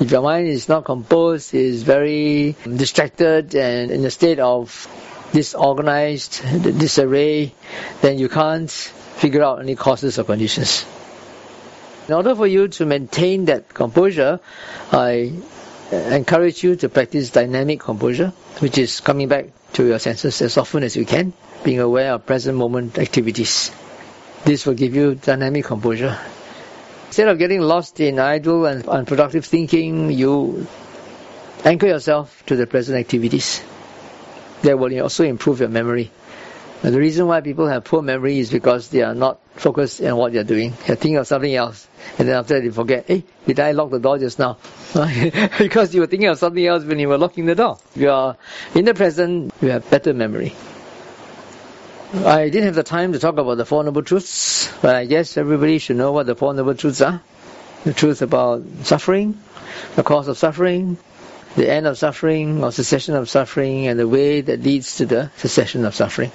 If 0.00 0.10
your 0.10 0.22
mind 0.22 0.48
is 0.48 0.68
not 0.68 0.84
composed, 0.84 1.54
is 1.54 1.84
very 1.84 2.56
distracted 2.66 3.54
and 3.54 3.90
in 3.92 4.04
a 4.04 4.10
state 4.10 4.40
of 4.40 4.88
disorganized 5.32 6.42
disarray, 6.78 7.54
then 8.00 8.18
you 8.18 8.28
can't 8.28 8.70
figure 8.70 9.42
out 9.42 9.60
any 9.60 9.76
causes 9.76 10.18
or 10.18 10.24
conditions. 10.24 10.84
In 12.08 12.14
order 12.14 12.34
for 12.34 12.46
you 12.46 12.68
to 12.68 12.86
maintain 12.86 13.46
that 13.46 13.72
composure, 13.72 14.40
I 14.92 15.32
encourage 15.92 16.62
you 16.62 16.76
to 16.76 16.88
practice 16.88 17.30
dynamic 17.30 17.80
composure, 17.80 18.32
which 18.58 18.78
is 18.78 19.00
coming 19.00 19.28
back 19.28 19.46
to 19.74 19.86
your 19.86 19.98
senses 19.98 20.42
as 20.42 20.56
often 20.56 20.82
as 20.82 20.96
you 20.96 21.06
can, 21.06 21.32
being 21.62 21.80
aware 21.80 22.12
of 22.14 22.26
present 22.26 22.58
moment 22.58 22.98
activities. 22.98 23.70
This 24.44 24.66
will 24.66 24.74
give 24.74 24.94
you 24.94 25.14
dynamic 25.14 25.64
composure. 25.64 26.18
Instead 27.14 27.28
of 27.28 27.38
getting 27.38 27.60
lost 27.60 28.00
in 28.00 28.18
idle 28.18 28.66
and 28.66 28.88
unproductive 28.88 29.44
thinking, 29.44 30.10
you 30.10 30.66
anchor 31.64 31.86
yourself 31.86 32.42
to 32.46 32.56
the 32.56 32.66
present 32.66 32.98
activities. 32.98 33.62
That 34.62 34.80
will 34.80 35.00
also 35.00 35.22
improve 35.22 35.60
your 35.60 35.68
memory. 35.68 36.10
The 36.82 36.98
reason 36.98 37.28
why 37.28 37.40
people 37.40 37.68
have 37.68 37.84
poor 37.84 38.02
memory 38.02 38.40
is 38.40 38.50
because 38.50 38.88
they 38.88 39.02
are 39.02 39.14
not 39.14 39.38
focused 39.54 40.02
on 40.02 40.16
what 40.16 40.32
they're 40.32 40.42
doing. 40.42 40.72
They're 40.88 40.96
thinking 40.96 41.18
of 41.18 41.28
something 41.28 41.54
else. 41.54 41.86
And 42.18 42.26
then 42.26 42.34
after 42.34 42.54
that 42.54 42.62
they 42.62 42.70
forget, 42.70 43.04
hey, 43.06 43.22
did 43.46 43.60
I 43.60 43.70
lock 43.70 43.90
the 43.90 44.00
door 44.00 44.18
just 44.18 44.40
now? 44.40 44.58
because 45.58 45.94
you 45.94 46.00
were 46.00 46.08
thinking 46.08 46.30
of 46.30 46.38
something 46.38 46.66
else 46.66 46.82
when 46.82 46.98
you 46.98 47.06
were 47.06 47.18
locking 47.18 47.46
the 47.46 47.54
door. 47.54 47.78
You 47.94 48.10
are 48.10 48.36
in 48.74 48.86
the 48.86 48.94
present, 48.94 49.54
you 49.62 49.68
have 49.68 49.88
better 49.88 50.14
memory. 50.14 50.52
I 52.14 52.48
didn't 52.48 52.66
have 52.66 52.76
the 52.76 52.84
time 52.84 53.12
to 53.12 53.18
talk 53.18 53.38
about 53.38 53.56
the 53.56 53.66
Four 53.66 53.82
Noble 53.82 54.02
Truths, 54.04 54.72
but 54.80 54.94
I 54.94 55.04
guess 55.04 55.36
everybody 55.36 55.78
should 55.78 55.96
know 55.96 56.12
what 56.12 56.26
the 56.26 56.36
Four 56.36 56.54
Noble 56.54 56.76
Truths 56.76 57.00
are. 57.00 57.20
The 57.82 57.92
truth 57.92 58.22
about 58.22 58.62
suffering, 58.84 59.40
the 59.96 60.04
cause 60.04 60.28
of 60.28 60.38
suffering, 60.38 60.96
the 61.56 61.68
end 61.68 61.88
of 61.88 61.98
suffering 61.98 62.62
or 62.62 62.70
cessation 62.70 63.16
of 63.16 63.28
suffering, 63.28 63.88
and 63.88 63.98
the 63.98 64.06
way 64.06 64.42
that 64.42 64.62
leads 64.62 64.98
to 64.98 65.06
the 65.06 65.32
cessation 65.38 65.84
of 65.84 65.96
suffering. 65.96 66.30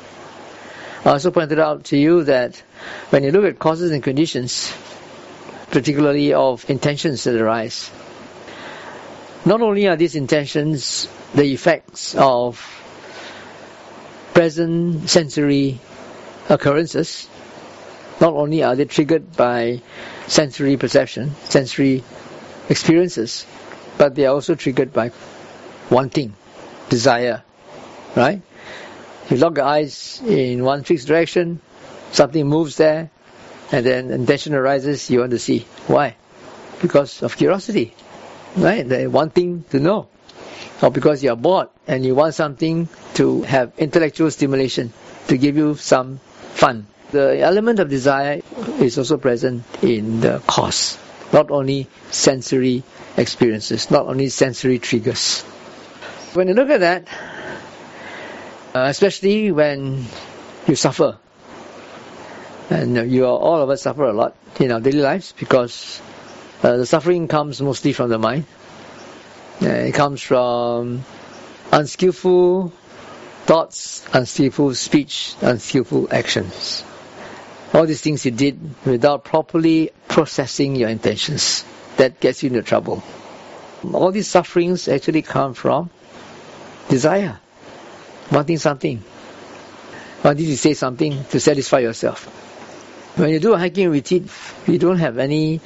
I 1.06 1.12
also 1.12 1.32
pointed 1.32 1.60
out 1.60 1.86
to 1.86 1.98
you 1.98 2.26
that 2.26 2.62
when 3.12 3.24
you 3.24 3.32
look 3.32 3.46
at 3.46 3.58
causes 3.58 3.92
and 3.92 4.04
conditions, 4.04 4.74
particularly 5.72 6.34
of 6.34 6.70
intentions 6.70 7.24
that 7.24 7.40
arise, 7.40 7.90
not 9.46 9.62
only 9.62 9.88
are 9.88 9.96
these 9.96 10.16
intentions 10.16 11.08
the 11.34 11.54
effects 11.54 12.16
of 12.16 12.79
present 14.34 15.10
sensory 15.10 15.80
occurrences, 16.50 17.28
not 18.22 18.34
only 18.34 18.64
are 18.64 18.76
they 18.76 18.86
triggered 18.86 19.36
by 19.36 19.82
sensory 20.28 20.78
perception, 20.78 21.36
sensory 21.46 22.04
experiences, 22.70 23.46
but 23.98 24.16
they 24.16 24.26
are 24.26 24.34
also 24.34 24.56
triggered 24.56 24.94
by 24.94 25.12
wanting, 25.90 26.34
desire, 26.90 27.44
right? 28.16 28.42
You 29.30 29.38
lock 29.38 29.58
your 29.58 29.66
eyes 29.66 30.22
in 30.26 30.64
one 30.64 30.84
fixed 30.84 31.08
direction, 31.08 31.62
something 32.12 32.48
moves 32.48 32.78
there, 32.78 33.12
and 33.72 33.86
then 33.86 34.12
intention 34.12 34.54
arises, 34.56 35.10
you 35.10 35.20
want 35.20 35.32
to 35.32 35.40
see. 35.40 35.66
Why? 35.88 36.16
Because 36.82 37.22
of 37.22 37.38
curiosity, 37.38 37.94
right? 38.56 38.88
The 38.88 39.08
wanting 39.08 39.64
to 39.70 39.80
know. 39.80 40.08
Or 40.82 40.92
because 40.92 41.24
you 41.24 41.32
are 41.32 41.36
bored 41.36 41.68
and 41.88 42.06
you 42.06 42.16
want 42.16 42.36
something 42.36 42.88
to 43.16 43.42
have 43.44 43.74
intellectual 43.78 44.32
stimulation, 44.32 44.94
to 45.28 45.38
give 45.38 45.58
you 45.58 45.76
some 45.76 46.20
fun. 46.54 46.88
The 47.12 47.40
element 47.42 47.80
of 47.80 47.90
desire 47.90 48.42
is 48.80 48.98
also 48.98 49.18
present 49.18 49.64
in 49.84 50.22
the 50.22 50.42
cause, 50.46 50.98
not 51.34 51.52
only 51.52 51.88
sensory 52.12 52.84
experiences, 53.18 53.92
not 53.92 54.06
only 54.06 54.30
sensory 54.30 54.80
triggers. 54.80 55.42
When 56.34 56.48
you 56.48 56.54
look 56.54 56.70
at 56.70 56.82
that, 56.82 57.08
uh, 58.74 58.86
especially 58.88 59.52
when 59.52 60.06
you 60.68 60.76
suffer. 60.76 61.18
And 62.70 63.12
you 63.12 63.26
are, 63.26 63.38
all 63.38 63.62
of 63.62 63.70
us 63.70 63.82
suffer 63.82 64.04
a 64.04 64.14
lot 64.14 64.36
in 64.60 64.72
our 64.72 64.80
daily 64.80 65.02
lives 65.02 65.34
because 65.38 66.00
uh, 66.62 66.78
the 66.78 66.86
suffering 66.86 67.28
comes 67.28 67.62
mostly 67.62 67.94
from 67.94 68.10
the 68.10 68.20
mind. 68.20 68.46
It 69.62 69.94
comes 69.94 70.22
from 70.22 71.04
unskillful 71.72 72.74
thoughts, 73.46 74.08
unskillful 74.14 74.76
speech, 74.76 75.36
unskillful 75.42 76.14
actions. 76.14 76.84
All 77.74 77.86
these 77.86 78.02
things 78.02 78.26
you 78.26 78.32
did 78.32 78.60
without 78.86 79.24
properly 79.24 79.92
processing 80.08 80.76
your 80.76 80.90
intentions. 80.90 81.66
That 81.98 82.20
gets 82.20 82.44
you 82.44 82.48
into 82.48 82.62
trouble. 82.62 83.04
All 83.94 84.12
these 84.12 84.30
sufferings 84.30 84.88
actually 84.88 85.22
come 85.22 85.54
from 85.54 85.90
desire 86.88 87.40
wanting 88.32 88.58
something, 88.58 89.04
wanting 90.24 90.46
to 90.46 90.58
say 90.58 90.74
something 90.74 91.24
to 91.26 91.40
satisfy 91.40 91.80
yourself. 91.80 92.26
When 93.18 93.30
you 93.30 93.40
do 93.40 93.54
a 93.54 93.58
hiking 93.58 93.90
retreat, 93.90 94.30
you 94.68 94.78
don't 94.78 95.00
have 95.00 95.18
any 95.18 95.62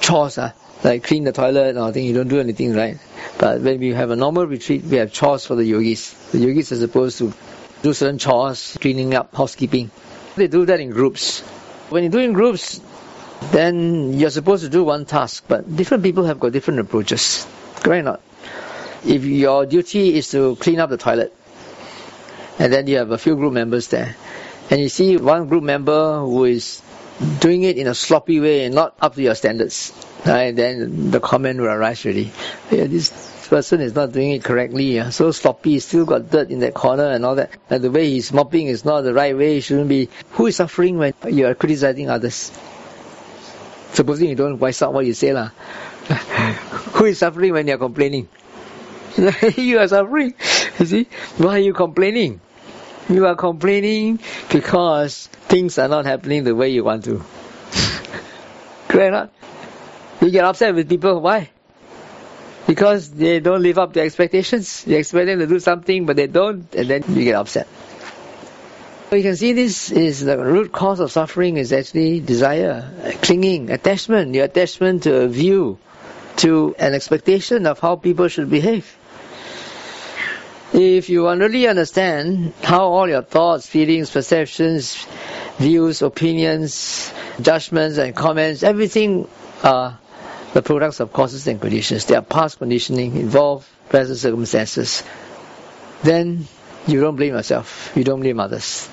chores, 0.00 0.38
uh, 0.38 0.52
like 0.86 1.02
clean 1.02 1.24
the 1.24 1.32
toilet 1.32 1.76
or 1.76 1.90
thing, 1.90 2.04
you 2.04 2.14
don't 2.14 2.28
do 2.28 2.38
anything, 2.38 2.72
right? 2.72 2.96
But 3.38 3.60
when 3.60 3.80
we 3.80 3.92
have 3.92 4.10
a 4.10 4.16
normal 4.16 4.46
retreat, 4.46 4.84
we 4.84 4.98
have 4.98 5.12
chores 5.12 5.44
for 5.44 5.56
the 5.56 5.64
yogis. 5.64 6.12
The 6.30 6.38
yogis 6.38 6.70
are 6.70 6.76
supposed 6.76 7.18
to 7.18 7.34
do 7.82 7.92
certain 7.92 8.18
chores, 8.18 8.78
cleaning 8.80 9.12
up, 9.14 9.34
housekeeping. 9.34 9.90
They 10.36 10.46
do 10.46 10.64
that 10.66 10.78
in 10.78 10.90
groups. 10.90 11.40
When 11.90 12.04
you 12.04 12.08
do 12.08 12.18
in 12.18 12.32
groups, 12.34 12.80
then 13.50 14.12
you're 14.16 14.30
supposed 14.30 14.62
to 14.62 14.68
do 14.70 14.84
one 14.84 15.06
task, 15.06 15.44
but 15.48 15.74
different 15.74 16.04
people 16.04 16.24
have 16.24 16.38
got 16.38 16.52
different 16.52 16.78
approaches. 16.78 17.44
Correct 17.82 18.02
or 18.02 18.10
not? 18.10 18.20
If 19.04 19.24
your 19.24 19.66
duty 19.66 20.16
is 20.16 20.30
to 20.30 20.54
clean 20.54 20.78
up 20.78 20.90
the 20.90 20.98
toilet, 20.98 21.34
and 22.60 22.72
then 22.72 22.86
you 22.86 22.98
have 22.98 23.10
a 23.10 23.18
few 23.18 23.34
group 23.34 23.52
members 23.52 23.88
there. 23.88 24.14
And 24.70 24.80
you 24.80 24.88
see 24.88 25.16
one 25.16 25.48
group 25.48 25.64
member 25.64 26.20
who 26.20 26.44
is 26.44 26.80
doing 27.40 27.64
it 27.64 27.76
in 27.76 27.88
a 27.88 27.94
sloppy 27.94 28.38
way 28.38 28.64
and 28.64 28.74
not 28.74 28.94
up 29.00 29.16
to 29.16 29.22
your 29.22 29.34
standards. 29.34 29.92
Right? 30.26 30.54
Then 30.54 31.10
the 31.10 31.20
comment 31.20 31.60
will 31.60 31.68
arise 31.68 32.04
really. 32.04 32.32
Yeah, 32.70 32.84
this 32.86 33.10
person 33.48 33.80
is 33.80 33.94
not 33.94 34.10
doing 34.10 34.32
it 34.32 34.42
correctly. 34.42 35.10
So 35.12 35.30
sloppy, 35.30 35.78
still 35.78 36.04
got 36.04 36.30
dirt 36.30 36.50
in 36.50 36.60
that 36.60 36.74
corner 36.74 37.06
and 37.06 37.24
all 37.24 37.36
that. 37.36 37.50
And 37.70 37.82
the 37.82 37.90
way 37.90 38.10
he's 38.10 38.32
mopping 38.32 38.66
is 38.66 38.84
not 38.84 39.02
the 39.02 39.14
right 39.14 39.36
way. 39.36 39.58
It 39.58 39.60
shouldn't 39.62 39.88
be. 39.88 40.08
Who 40.32 40.46
is 40.46 40.56
suffering 40.56 40.98
when 40.98 41.14
you 41.28 41.46
are 41.46 41.54
criticizing 41.54 42.10
others? 42.10 42.50
Supposing 43.92 44.28
you 44.28 44.34
don't 44.34 44.58
voice 44.58 44.82
out 44.82 44.92
what 44.92 45.06
you 45.06 45.14
say 45.14 45.32
lah. 45.32 45.50
Who 46.98 47.04
is 47.04 47.18
suffering 47.18 47.52
when 47.52 47.68
you 47.68 47.74
are 47.74 47.78
complaining? 47.78 48.28
you 49.56 49.78
are 49.78 49.88
suffering. 49.88 50.34
You 50.78 50.86
see? 50.86 51.08
Why 51.38 51.56
are 51.56 51.58
you 51.60 51.72
complaining? 51.72 52.40
You 53.08 53.26
are 53.26 53.36
complaining 53.36 54.18
because 54.50 55.28
things 55.46 55.78
are 55.78 55.88
not 55.88 56.04
happening 56.04 56.42
the 56.42 56.54
way 56.54 56.70
you 56.70 56.82
want 56.82 57.04
to. 57.04 57.22
Correct 58.88 59.12
not? 59.12 59.35
You 60.20 60.30
get 60.30 60.44
upset 60.44 60.74
with 60.74 60.88
people. 60.88 61.20
Why? 61.20 61.50
Because 62.66 63.10
they 63.10 63.40
don't 63.40 63.62
live 63.62 63.78
up 63.78 63.92
to 63.92 64.00
expectations. 64.00 64.84
You 64.86 64.96
expect 64.96 65.26
them 65.26 65.38
to 65.38 65.46
do 65.46 65.60
something, 65.60 66.06
but 66.06 66.16
they 66.16 66.26
don't, 66.26 66.74
and 66.74 66.88
then 66.88 67.04
you 67.08 67.24
get 67.24 67.34
upset. 67.36 67.68
So 69.08 69.14
you 69.14 69.22
can 69.22 69.36
see 69.36 69.52
this 69.52 69.92
is 69.92 70.24
the 70.24 70.36
root 70.36 70.72
cause 70.72 70.98
of 70.98 71.12
suffering 71.12 71.58
is 71.58 71.72
actually 71.72 72.18
desire, 72.18 73.14
clinging, 73.22 73.70
attachment, 73.70 74.34
your 74.34 74.46
attachment 74.46 75.04
to 75.04 75.14
a 75.22 75.28
view, 75.28 75.78
to 76.38 76.74
an 76.76 76.92
expectation 76.92 77.66
of 77.66 77.78
how 77.78 77.94
people 77.94 78.26
should 78.26 78.50
behave. 78.50 78.96
If 80.72 81.08
you 81.08 81.30
really 81.30 81.68
understand 81.68 82.52
how 82.64 82.86
all 82.86 83.08
your 83.08 83.22
thoughts, 83.22 83.68
feelings, 83.68 84.10
perceptions, 84.10 85.06
views, 85.58 86.02
opinions, 86.02 87.12
judgments 87.40 87.98
and 87.98 88.14
comments, 88.14 88.64
everything 88.64 89.28
are 89.62 90.00
the 90.52 90.62
products 90.62 91.00
of 91.00 91.12
causes 91.12 91.46
and 91.46 91.60
conditions. 91.60 92.04
They 92.06 92.16
are 92.16 92.22
past 92.22 92.58
conditioning, 92.58 93.16
involve 93.16 93.68
present 93.88 94.18
circumstances. 94.18 95.02
Then 96.02 96.46
you 96.86 97.00
don't 97.00 97.16
blame 97.16 97.34
yourself. 97.34 97.92
You 97.94 98.04
don't 98.04 98.20
blame 98.20 98.40
others. 98.40 98.88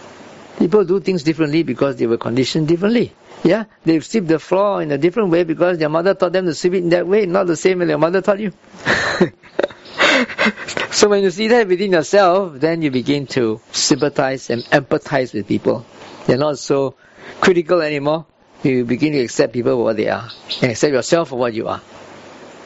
People 0.58 0.86
do 0.86 1.00
things 1.00 1.24
differently 1.24 1.64
because 1.64 1.98
they 1.98 2.08
were 2.08 2.18
conditioned 2.18 2.68
differently. 2.68 3.14
Yeah, 3.44 3.66
they 3.84 4.00
sweep 4.00 4.28
the 4.28 4.40
floor 4.40 4.82
in 4.82 4.92
a 4.92 4.98
different 4.98 5.30
way 5.30 5.44
because 5.44 5.78
their 5.78 5.90
mother 5.90 6.14
taught 6.14 6.32
them 6.32 6.46
to 6.46 6.54
sweep 6.54 6.76
it 6.76 6.78
in 6.78 6.90
that 6.90 7.08
way, 7.08 7.26
not 7.26 7.48
the 7.48 7.58
same 7.58 7.80
way 7.80 7.86
their 7.86 7.98
mother 7.98 8.22
taught 8.22 8.40
you. 8.40 8.54
so 10.92 11.10
when 11.10 11.24
you 11.24 11.32
see 11.32 11.50
that 11.50 11.68
within 11.68 11.92
yourself, 11.92 12.60
then 12.60 12.82
you 12.82 12.92
begin 12.92 13.28
to 13.28 13.60
sympathize 13.72 14.50
and 14.50 14.64
empathize 14.66 15.34
with 15.34 15.48
people. 15.48 15.86
You're 16.28 16.38
not 16.38 16.60
so 16.60 16.96
critical 17.42 17.82
anymore. 17.82 18.26
You 18.63 18.86
begin 18.86 19.13
to 19.13 19.20
accept 19.20 19.53
people 19.53 19.77
for 19.77 19.84
what 19.84 19.98
they 19.98 20.08
are 20.08 20.29
and 20.62 20.72
accept 20.72 20.93
yourself 20.93 21.29
for 21.29 21.38
what 21.38 21.53
you 21.53 21.67
are. 21.67 21.82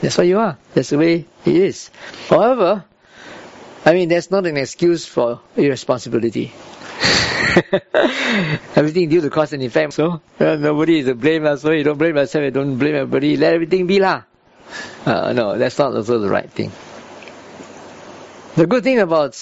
That's 0.02 0.18
what 0.18 0.28
you 0.28 0.38
are. 0.40 0.58
That's 0.74 0.92
the 0.92 0.98
way 0.98 1.26
it 1.46 1.56
is. 1.56 1.90
However, 2.30 2.86
I 3.86 3.94
mean, 3.94 4.10
that's 4.10 4.30
not 4.30 4.46
an 4.46 4.58
excuse 4.58 5.06
for 5.06 5.42
irresponsibility. 5.56 6.54
everything 8.76 9.10
due 9.10 9.22
to 9.22 9.30
cause 9.30 9.54
and 9.54 9.64
effect. 9.64 9.94
So 9.94 10.22
uh, 10.40 10.56
nobody 10.56 11.00
is 11.00 11.06
to 11.06 11.16
blame. 11.16 11.58
So 11.58 11.72
you 11.72 11.84
don't 11.84 11.98
blame 11.98 12.16
yourself. 12.16 12.44
You 12.44 12.52
don't 12.52 12.78
blame 12.78 12.96
everybody. 12.96 13.38
Let 13.38 13.54
everything 13.54 13.88
be 13.88 14.00
lah. 14.00 14.24
Uh, 15.06 15.34
no, 15.34 15.58
that's 15.58 15.80
not 15.80 15.96
also 15.96 16.20
the 16.20 16.30
right 16.30 16.50
thing. 16.50 16.72
The 18.56 18.68
good 18.68 18.84
thing 18.84 19.00
about 19.00 19.36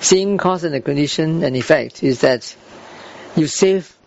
seeing 0.00 0.38
cause 0.38 0.64
and 0.64 0.74
the 0.74 0.80
condition 0.80 1.42
and 1.42 1.56
effect 1.56 2.02
is 2.02 2.20
that 2.20 2.54
you 3.36 3.46
save 3.46 3.97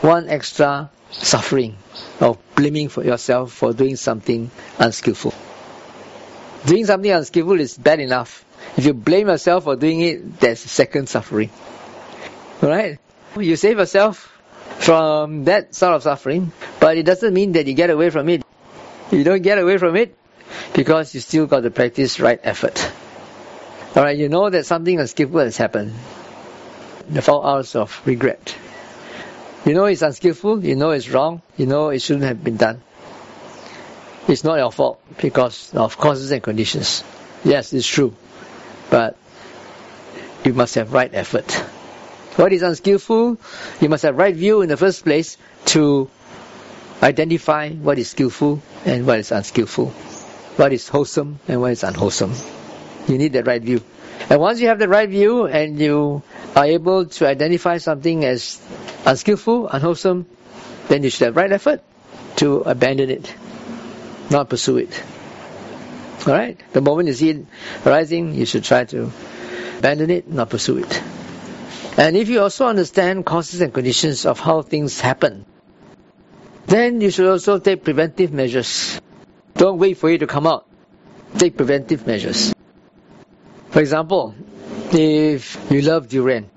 one 0.00 0.28
extra 0.28 0.90
suffering 1.10 1.76
of 2.20 2.38
blaming 2.54 2.88
for 2.88 3.04
yourself 3.04 3.52
for 3.52 3.72
doing 3.72 3.96
something 3.96 4.50
unskillful. 4.78 5.34
Doing 6.66 6.86
something 6.86 7.10
unskillful 7.10 7.60
is 7.60 7.76
bad 7.76 8.00
enough. 8.00 8.44
If 8.76 8.84
you 8.84 8.94
blame 8.94 9.28
yourself 9.28 9.64
for 9.64 9.76
doing 9.76 10.00
it, 10.00 10.40
that's 10.40 10.60
second 10.60 11.08
suffering. 11.08 11.50
Right? 12.60 12.98
You 13.38 13.56
save 13.56 13.78
yourself 13.78 14.32
from 14.78 15.44
that 15.44 15.74
sort 15.74 15.94
of 15.94 16.02
suffering, 16.02 16.52
but 16.80 16.96
it 16.96 17.04
doesn't 17.04 17.32
mean 17.32 17.52
that 17.52 17.66
you 17.66 17.74
get 17.74 17.90
away 17.90 18.10
from 18.10 18.28
it. 18.28 18.44
You 19.10 19.24
don't 19.24 19.42
get 19.42 19.58
away 19.58 19.78
from 19.78 19.96
it 19.96 20.16
because 20.74 21.14
you 21.14 21.20
still 21.20 21.46
got 21.46 21.60
to 21.60 21.70
practice 21.70 22.20
right 22.20 22.40
effort. 22.42 22.90
Alright, 23.96 24.18
you 24.18 24.28
know 24.28 24.50
that 24.50 24.66
something 24.66 25.00
unskillful 25.00 25.40
has 25.40 25.56
happened. 25.56 25.94
The 27.08 27.22
four 27.22 27.44
hours 27.44 27.74
of 27.74 28.00
regret. 28.04 28.54
You 29.64 29.74
know 29.74 29.84
it's 29.86 30.02
unskillful, 30.02 30.64
you 30.64 30.76
know 30.76 30.90
it's 30.90 31.08
wrong, 31.08 31.42
you 31.56 31.66
know 31.66 31.90
it 31.90 32.00
shouldn't 32.00 32.24
have 32.24 32.42
been 32.42 32.56
done. 32.56 32.80
It's 34.28 34.44
not 34.44 34.58
your 34.58 34.70
fault 34.70 35.00
because 35.18 35.74
of 35.74 35.96
causes 35.96 36.30
and 36.30 36.42
conditions. 36.42 37.02
Yes, 37.44 37.72
it's 37.72 37.86
true. 37.86 38.14
But 38.90 39.16
you 40.44 40.52
must 40.52 40.74
have 40.74 40.92
right 40.92 41.10
effort. 41.12 41.50
What 42.36 42.52
is 42.52 42.62
unskillful? 42.62 43.38
You 43.80 43.88
must 43.88 44.02
have 44.04 44.16
right 44.16 44.34
view 44.34 44.62
in 44.62 44.68
the 44.68 44.76
first 44.76 45.02
place 45.02 45.36
to 45.66 46.08
identify 47.02 47.70
what 47.70 47.98
is 47.98 48.10
skillful 48.10 48.62
and 48.84 49.06
what 49.06 49.18
is 49.18 49.32
unskillful. 49.32 49.86
What 50.56 50.72
is 50.72 50.88
wholesome 50.88 51.40
and 51.48 51.60
what 51.60 51.72
is 51.72 51.82
unwholesome. 51.82 52.32
You 53.08 53.18
need 53.18 53.32
that 53.32 53.46
right 53.46 53.62
view. 53.62 53.82
And 54.28 54.40
once 54.40 54.60
you 54.60 54.68
have 54.68 54.78
the 54.78 54.88
right 54.88 55.08
view 55.08 55.46
and 55.46 55.78
you 55.80 56.22
are 56.54 56.66
able 56.66 57.06
to 57.06 57.26
identify 57.26 57.78
something 57.78 58.24
as 58.24 58.60
unskillful, 59.04 59.68
unwholesome, 59.68 60.26
then 60.88 61.02
you 61.02 61.10
should 61.10 61.26
have 61.26 61.36
right 61.36 61.52
effort 61.52 61.82
to 62.36 62.60
abandon 62.60 63.10
it, 63.10 63.34
not 64.30 64.48
pursue 64.48 64.78
it. 64.78 65.02
Alright? 66.26 66.60
The 66.72 66.80
moment 66.80 67.08
you 67.08 67.14
see 67.14 67.30
it 67.30 67.46
arising, 67.86 68.34
you 68.34 68.44
should 68.46 68.64
try 68.64 68.84
to 68.86 69.10
abandon 69.78 70.10
it, 70.10 70.30
not 70.30 70.50
pursue 70.50 70.78
it. 70.78 71.02
And 71.96 72.16
if 72.16 72.28
you 72.28 72.40
also 72.40 72.66
understand 72.66 73.26
causes 73.26 73.60
and 73.60 73.72
conditions 73.74 74.24
of 74.26 74.38
how 74.38 74.62
things 74.62 75.00
happen, 75.00 75.44
then 76.66 77.00
you 77.00 77.10
should 77.10 77.28
also 77.28 77.58
take 77.58 77.82
preventive 77.82 78.32
measures. 78.32 79.00
Don't 79.54 79.78
wait 79.78 79.96
for 79.96 80.10
it 80.10 80.18
to 80.18 80.26
come 80.26 80.46
out. 80.46 80.66
Take 81.36 81.56
preventive 81.56 82.06
measures. 82.06 82.54
For 83.70 83.80
example, 83.80 84.34
if 84.92 85.58
you 85.70 85.82
love 85.82 86.08
durian, 86.08 86.50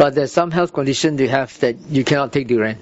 but 0.00 0.14
there's 0.14 0.32
some 0.32 0.50
health 0.50 0.72
condition 0.72 1.18
you 1.18 1.28
have 1.28 1.60
that 1.60 1.76
you 1.90 2.04
cannot 2.04 2.32
take 2.32 2.48
durian, 2.48 2.78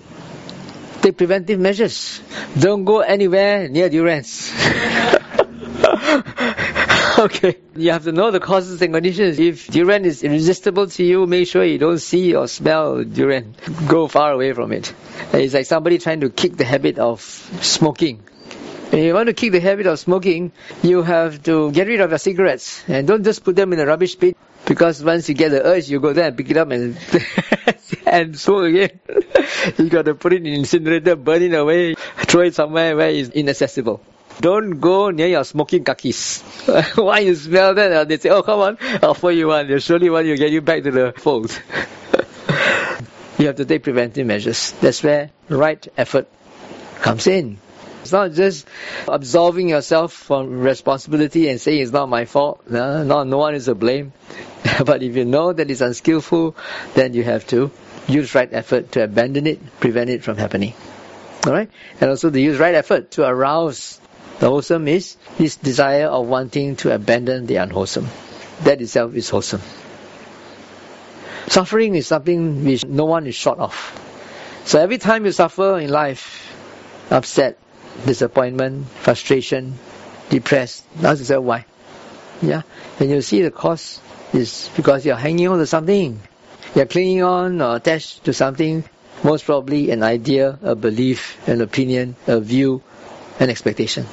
take 1.02 1.16
preventive 1.16 1.58
measures. 1.58 2.20
Don't 2.56 2.84
go 2.84 3.00
anywhere 3.00 3.68
near 3.68 3.88
durians. 3.88 4.52
okay. 7.18 7.56
You 7.74 7.90
have 7.90 8.04
to 8.04 8.12
know 8.12 8.30
the 8.30 8.38
causes 8.38 8.80
and 8.82 8.94
conditions. 8.94 9.40
If 9.40 9.66
durian 9.66 10.04
is 10.04 10.22
irresistible 10.22 10.86
to 10.86 11.02
you, 11.02 11.26
make 11.26 11.48
sure 11.48 11.64
you 11.64 11.78
don't 11.78 11.98
see 11.98 12.36
or 12.36 12.46
smell 12.46 13.02
durian. 13.02 13.56
Go 13.88 14.06
far 14.06 14.30
away 14.30 14.52
from 14.52 14.70
it. 14.70 14.94
It's 15.32 15.54
like 15.54 15.66
somebody 15.66 15.98
trying 15.98 16.20
to 16.20 16.30
kick 16.30 16.56
the 16.56 16.64
habit 16.64 17.00
of 17.00 17.20
smoking. 17.20 18.22
If 18.90 19.04
you 19.04 19.12
want 19.12 19.26
to 19.26 19.34
kick 19.34 19.52
the 19.52 19.60
habit 19.60 19.86
of 19.86 19.98
smoking, 19.98 20.50
you 20.82 21.02
have 21.02 21.42
to 21.42 21.70
get 21.72 21.86
rid 21.88 22.00
of 22.00 22.08
your 22.08 22.18
cigarettes 22.18 22.82
and 22.88 23.06
don't 23.06 23.22
just 23.22 23.44
put 23.44 23.54
them 23.54 23.72
in 23.74 23.78
the 23.78 23.86
rubbish 23.86 24.14
bin 24.14 24.34
because 24.64 25.04
once 25.04 25.28
you 25.28 25.34
get 25.34 25.50
the 25.50 25.62
urge, 25.62 25.90
you 25.90 26.00
go 26.00 26.14
there 26.14 26.28
and 26.28 26.36
pick 26.36 26.50
it 26.50 26.56
up 26.56 26.70
and 26.70 26.96
and 28.06 28.38
smoke 28.38 28.64
again. 28.64 28.98
you 29.78 29.90
got 29.90 30.06
to 30.06 30.14
put 30.14 30.32
it 30.32 30.46
in 30.46 30.54
incinerator, 30.54 31.16
burn 31.16 31.42
it 31.42 31.52
away, 31.52 31.96
throw 31.96 32.42
it 32.42 32.54
somewhere 32.54 32.96
where 32.96 33.10
it's 33.10 33.28
inaccessible. 33.28 34.00
Don't 34.40 34.80
go 34.80 35.10
near 35.10 35.26
your 35.26 35.44
smoking 35.44 35.84
kakis. 35.84 36.40
Why 36.96 37.18
you 37.18 37.34
smell 37.34 37.74
that, 37.74 37.92
uh, 37.92 38.04
they 38.04 38.16
say, 38.16 38.30
oh 38.30 38.42
come 38.42 38.60
on, 38.60 38.78
I'll 39.02 39.10
offer 39.10 39.30
you 39.30 39.48
one. 39.48 39.68
They'll 39.68 39.80
surely 39.80 40.08
want 40.08 40.26
to 40.26 40.36
get 40.36 40.50
you 40.50 40.62
back 40.62 40.82
to 40.84 40.90
the 40.90 41.12
fold. 41.14 41.50
you 43.38 43.46
have 43.48 43.56
to 43.56 43.66
take 43.66 43.82
preventive 43.82 44.26
measures. 44.26 44.72
That's 44.80 45.02
where 45.02 45.30
right 45.50 45.86
effort 45.98 46.28
comes 47.02 47.26
in. 47.26 47.58
It's 48.08 48.12
not 48.14 48.32
just 48.32 48.66
absolving 49.06 49.68
yourself 49.68 50.14
from 50.14 50.60
responsibility 50.60 51.50
and 51.50 51.60
saying 51.60 51.82
it's 51.82 51.92
not 51.92 52.08
my 52.08 52.24
fault. 52.24 52.62
No, 52.66 53.04
no, 53.04 53.22
no 53.24 53.36
one 53.36 53.54
is 53.54 53.66
to 53.66 53.74
blame. 53.74 54.14
but 54.86 55.02
if 55.02 55.14
you 55.14 55.26
know 55.26 55.52
that 55.52 55.70
it's 55.70 55.82
unskillful, 55.82 56.56
then 56.94 57.12
you 57.12 57.22
have 57.22 57.46
to 57.48 57.70
use 58.06 58.34
right 58.34 58.48
effort 58.50 58.92
to 58.92 59.04
abandon 59.04 59.46
it, 59.46 59.60
prevent 59.78 60.08
it 60.08 60.22
from 60.22 60.38
happening. 60.38 60.72
Alright? 61.46 61.68
And 62.00 62.08
also 62.08 62.30
to 62.30 62.40
use 62.40 62.58
right 62.58 62.74
effort 62.74 63.10
to 63.10 63.28
arouse 63.28 64.00
the 64.38 64.48
wholesome 64.48 64.88
is 64.88 65.18
this 65.36 65.56
desire 65.56 66.06
of 66.06 66.26
wanting 66.26 66.76
to 66.76 66.94
abandon 66.94 67.44
the 67.44 67.56
unwholesome. 67.56 68.08
That 68.62 68.80
itself 68.80 69.14
is 69.16 69.28
wholesome. 69.28 69.60
Suffering 71.48 71.94
is 71.94 72.06
something 72.06 72.64
which 72.64 72.86
no 72.86 73.04
one 73.04 73.26
is 73.26 73.34
short 73.34 73.58
of. 73.58 73.74
So 74.64 74.80
every 74.80 74.96
time 74.96 75.26
you 75.26 75.32
suffer 75.32 75.78
in 75.78 75.90
life, 75.90 76.56
upset, 77.10 77.58
disappointment, 78.06 78.88
frustration, 78.88 79.78
depressed, 80.28 80.84
ask 81.02 81.18
yourself 81.20 81.44
why. 81.44 81.64
Yeah? 82.42 82.62
And 83.00 83.10
you 83.10 83.22
see 83.22 83.42
the 83.42 83.50
cause 83.50 84.00
is 84.32 84.70
because 84.76 85.04
you're 85.04 85.16
hanging 85.16 85.48
on 85.48 85.58
to 85.58 85.66
something. 85.66 86.20
You're 86.74 86.86
clinging 86.86 87.22
on 87.22 87.62
or 87.62 87.76
attached 87.76 88.24
to 88.24 88.32
something, 88.32 88.84
most 89.24 89.44
probably 89.44 89.90
an 89.90 90.02
idea, 90.02 90.58
a 90.62 90.74
belief, 90.74 91.38
an 91.48 91.60
opinion, 91.60 92.16
a 92.26 92.40
view, 92.40 92.82
an 93.40 93.50
expectation. 93.50 94.06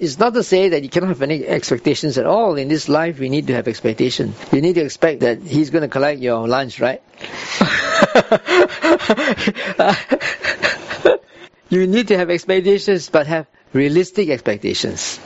It's 0.00 0.18
not 0.18 0.34
to 0.34 0.42
say 0.42 0.70
that 0.70 0.82
you 0.82 0.88
cannot 0.88 1.08
have 1.08 1.22
any 1.22 1.46
expectations 1.46 2.18
at 2.18 2.26
all. 2.26 2.56
In 2.56 2.66
this 2.66 2.88
life, 2.88 3.20
we 3.20 3.28
need 3.28 3.46
to 3.46 3.54
have 3.54 3.68
expectation. 3.68 4.34
You 4.50 4.60
need 4.60 4.74
to 4.74 4.80
expect 4.80 5.20
that 5.20 5.40
he's 5.42 5.70
going 5.70 5.82
to 5.82 5.88
collect 5.88 6.20
your 6.20 6.48
lunch, 6.48 6.80
right? 6.80 7.00
you 11.72 11.86
need 11.86 12.08
to 12.08 12.18
have 12.18 12.28
expectations, 12.28 13.08
but 13.08 13.26
have 13.26 13.46
realistic 13.72 14.28
expectations. 14.28 15.18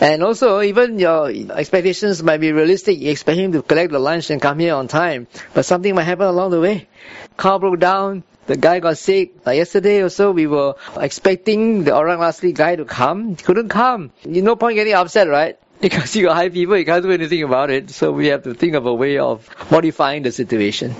And 0.00 0.22
also, 0.22 0.62
even 0.62 0.98
your 0.98 1.28
expectations 1.28 2.22
might 2.22 2.40
be 2.40 2.50
realistic. 2.52 2.98
You 2.98 3.10
expect 3.10 3.38
him 3.38 3.52
to 3.52 3.60
collect 3.60 3.92
the 3.92 3.98
lunch 3.98 4.30
and 4.30 4.40
come 4.40 4.58
here 4.58 4.74
on 4.74 4.88
time, 4.88 5.26
but 5.52 5.66
something 5.66 5.94
might 5.94 6.04
happen 6.04 6.26
along 6.26 6.52
the 6.52 6.60
way. 6.60 6.88
Car 7.36 7.58
broke 7.58 7.78
down, 7.78 8.22
the 8.46 8.56
guy 8.56 8.80
got 8.80 8.96
sick. 8.96 9.34
Like 9.44 9.58
yesterday 9.58 10.02
also, 10.02 10.32
we 10.32 10.46
were 10.46 10.76
expecting 10.96 11.84
the 11.84 11.94
Orang 11.94 12.20
Asli 12.20 12.54
guy 12.54 12.76
to 12.76 12.86
come. 12.86 13.36
He 13.36 13.36
couldn't 13.36 13.68
come. 13.68 14.12
You 14.24 14.40
no 14.40 14.56
point 14.56 14.76
getting 14.76 14.94
upset, 14.94 15.28
right? 15.28 15.58
Because 15.80 16.16
you 16.16 16.24
got 16.24 16.36
high 16.36 16.48
fever, 16.48 16.78
you 16.78 16.86
can't 16.86 17.02
do 17.02 17.10
anything 17.10 17.42
about 17.42 17.68
it. 17.68 17.90
So 17.90 18.10
we 18.12 18.28
have 18.28 18.44
to 18.44 18.54
think 18.54 18.74
of 18.74 18.86
a 18.86 18.94
way 18.94 19.18
of 19.18 19.46
modifying 19.70 20.22
the 20.22 20.32
situation. 20.32 20.94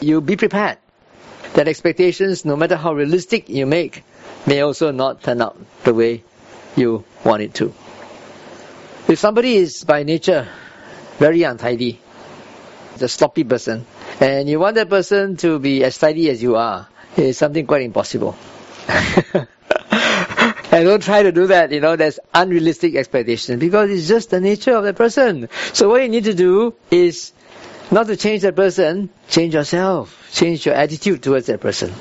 You 0.00 0.22
be 0.22 0.36
prepared 0.36 0.78
that 1.54 1.68
expectations, 1.68 2.46
no 2.46 2.56
matter 2.56 2.76
how 2.76 2.94
realistic 2.94 3.50
you 3.50 3.66
make, 3.66 4.04
may 4.46 4.60
also 4.60 4.90
not 4.90 5.22
turn 5.22 5.42
out 5.42 5.56
the 5.84 5.94
way 5.94 6.22
you 6.76 7.04
want 7.24 7.42
it 7.42 7.54
to. 7.54 7.74
If 9.08 9.18
somebody 9.18 9.56
is 9.56 9.84
by 9.84 10.02
nature 10.02 10.48
very 11.18 11.42
untidy, 11.42 12.00
a 13.00 13.08
sloppy 13.08 13.44
person, 13.44 13.84
and 14.20 14.48
you 14.48 14.60
want 14.60 14.76
that 14.76 14.88
person 14.88 15.36
to 15.38 15.58
be 15.58 15.82
as 15.84 15.98
tidy 15.98 16.30
as 16.30 16.42
you 16.42 16.56
are, 16.56 16.86
it's 17.16 17.38
something 17.38 17.66
quite 17.66 17.82
impossible. 17.82 18.36
And 20.72 20.86
don't 20.86 21.02
try 21.02 21.22
to 21.22 21.32
do 21.32 21.48
that, 21.48 21.70
you 21.70 21.80
know, 21.80 21.96
that's 21.96 22.18
unrealistic 22.32 22.94
expectation 22.94 23.58
because 23.58 23.90
it's 23.90 24.08
just 24.08 24.30
the 24.30 24.40
nature 24.40 24.74
of 24.74 24.84
the 24.84 24.94
person. 24.94 25.50
So 25.74 25.90
what 25.90 26.00
you 26.00 26.08
need 26.08 26.24
to 26.24 26.32
do 26.32 26.74
is 26.90 27.32
not 27.90 28.06
to 28.06 28.16
change 28.16 28.40
that 28.40 28.56
person, 28.56 29.10
change 29.28 29.52
yourself, 29.52 30.30
change 30.32 30.64
your 30.64 30.74
attitude 30.74 31.22
towards 31.22 31.44
that 31.48 31.60
person. 31.60 31.92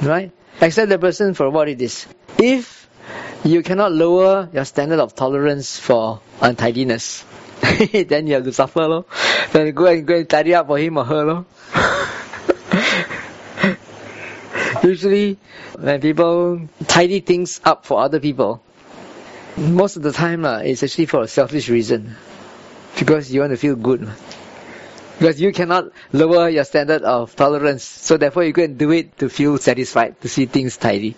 Right? 0.00 0.32
Accept 0.60 0.88
the 0.88 0.98
person 0.98 1.34
for 1.34 1.50
what 1.50 1.68
it 1.68 1.82
is. 1.82 2.06
If 2.38 2.88
you 3.44 3.62
cannot 3.62 3.92
lower 3.92 4.48
your 4.52 4.64
standard 4.64 5.00
of 5.00 5.14
tolerance 5.14 5.78
for 5.78 6.20
untidiness, 6.40 7.24
then 7.60 8.26
you 8.26 8.34
have 8.34 8.44
to 8.44 8.52
suffer, 8.52 8.88
lo. 8.88 9.06
Then 9.52 9.74
go 9.74 9.86
and 9.86 10.06
go 10.06 10.16
and 10.16 10.28
tidy 10.28 10.54
up 10.54 10.66
for 10.66 10.78
him 10.78 10.96
or 10.96 11.04
her, 11.04 11.24
lo. 11.24 11.46
Usually, 14.82 15.38
when 15.78 16.00
people 16.00 16.68
tidy 16.86 17.20
things 17.20 17.60
up 17.64 17.84
for 17.84 18.00
other 18.00 18.20
people, 18.20 18.62
most 19.56 19.96
of 19.96 20.02
the 20.02 20.12
time 20.12 20.44
uh, 20.44 20.58
it's 20.58 20.82
actually 20.82 21.06
for 21.06 21.22
a 21.22 21.28
selfish 21.28 21.68
reason. 21.68 22.14
Because 22.98 23.32
you 23.32 23.40
want 23.40 23.50
to 23.50 23.56
feel 23.56 23.76
good. 23.76 24.08
Because 25.18 25.40
you 25.40 25.52
cannot 25.52 25.92
lower 26.12 26.48
your 26.48 26.64
standard 26.64 27.02
of 27.02 27.34
tolerance, 27.36 27.84
so 27.84 28.16
therefore 28.16 28.44
you 28.44 28.52
go 28.52 28.64
and 28.64 28.76
do 28.76 28.90
it 28.90 29.18
to 29.18 29.28
feel 29.28 29.56
satisfied, 29.58 30.20
to 30.20 30.28
see 30.28 30.46
things 30.46 30.76
tidy. 30.76 31.16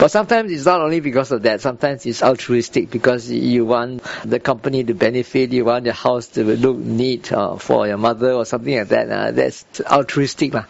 But 0.00 0.10
sometimes 0.10 0.50
it's 0.50 0.64
not 0.64 0.80
only 0.80 1.00
because 1.00 1.30
of 1.30 1.42
that. 1.42 1.60
Sometimes 1.60 2.06
it's 2.06 2.22
altruistic 2.22 2.90
because 2.90 3.30
you 3.30 3.66
want 3.66 4.02
the 4.24 4.40
company 4.40 4.82
to 4.82 4.94
benefit. 4.94 5.52
You 5.52 5.66
want 5.66 5.84
your 5.84 5.92
house 5.92 6.28
to 6.28 6.44
look 6.44 6.78
neat 6.78 7.30
uh, 7.30 7.56
for 7.56 7.86
your 7.86 7.98
mother 7.98 8.32
or 8.32 8.46
something 8.46 8.78
like 8.78 8.88
that. 8.88 9.10
Uh, 9.10 9.30
that's 9.32 9.64
altruistic. 9.82 10.54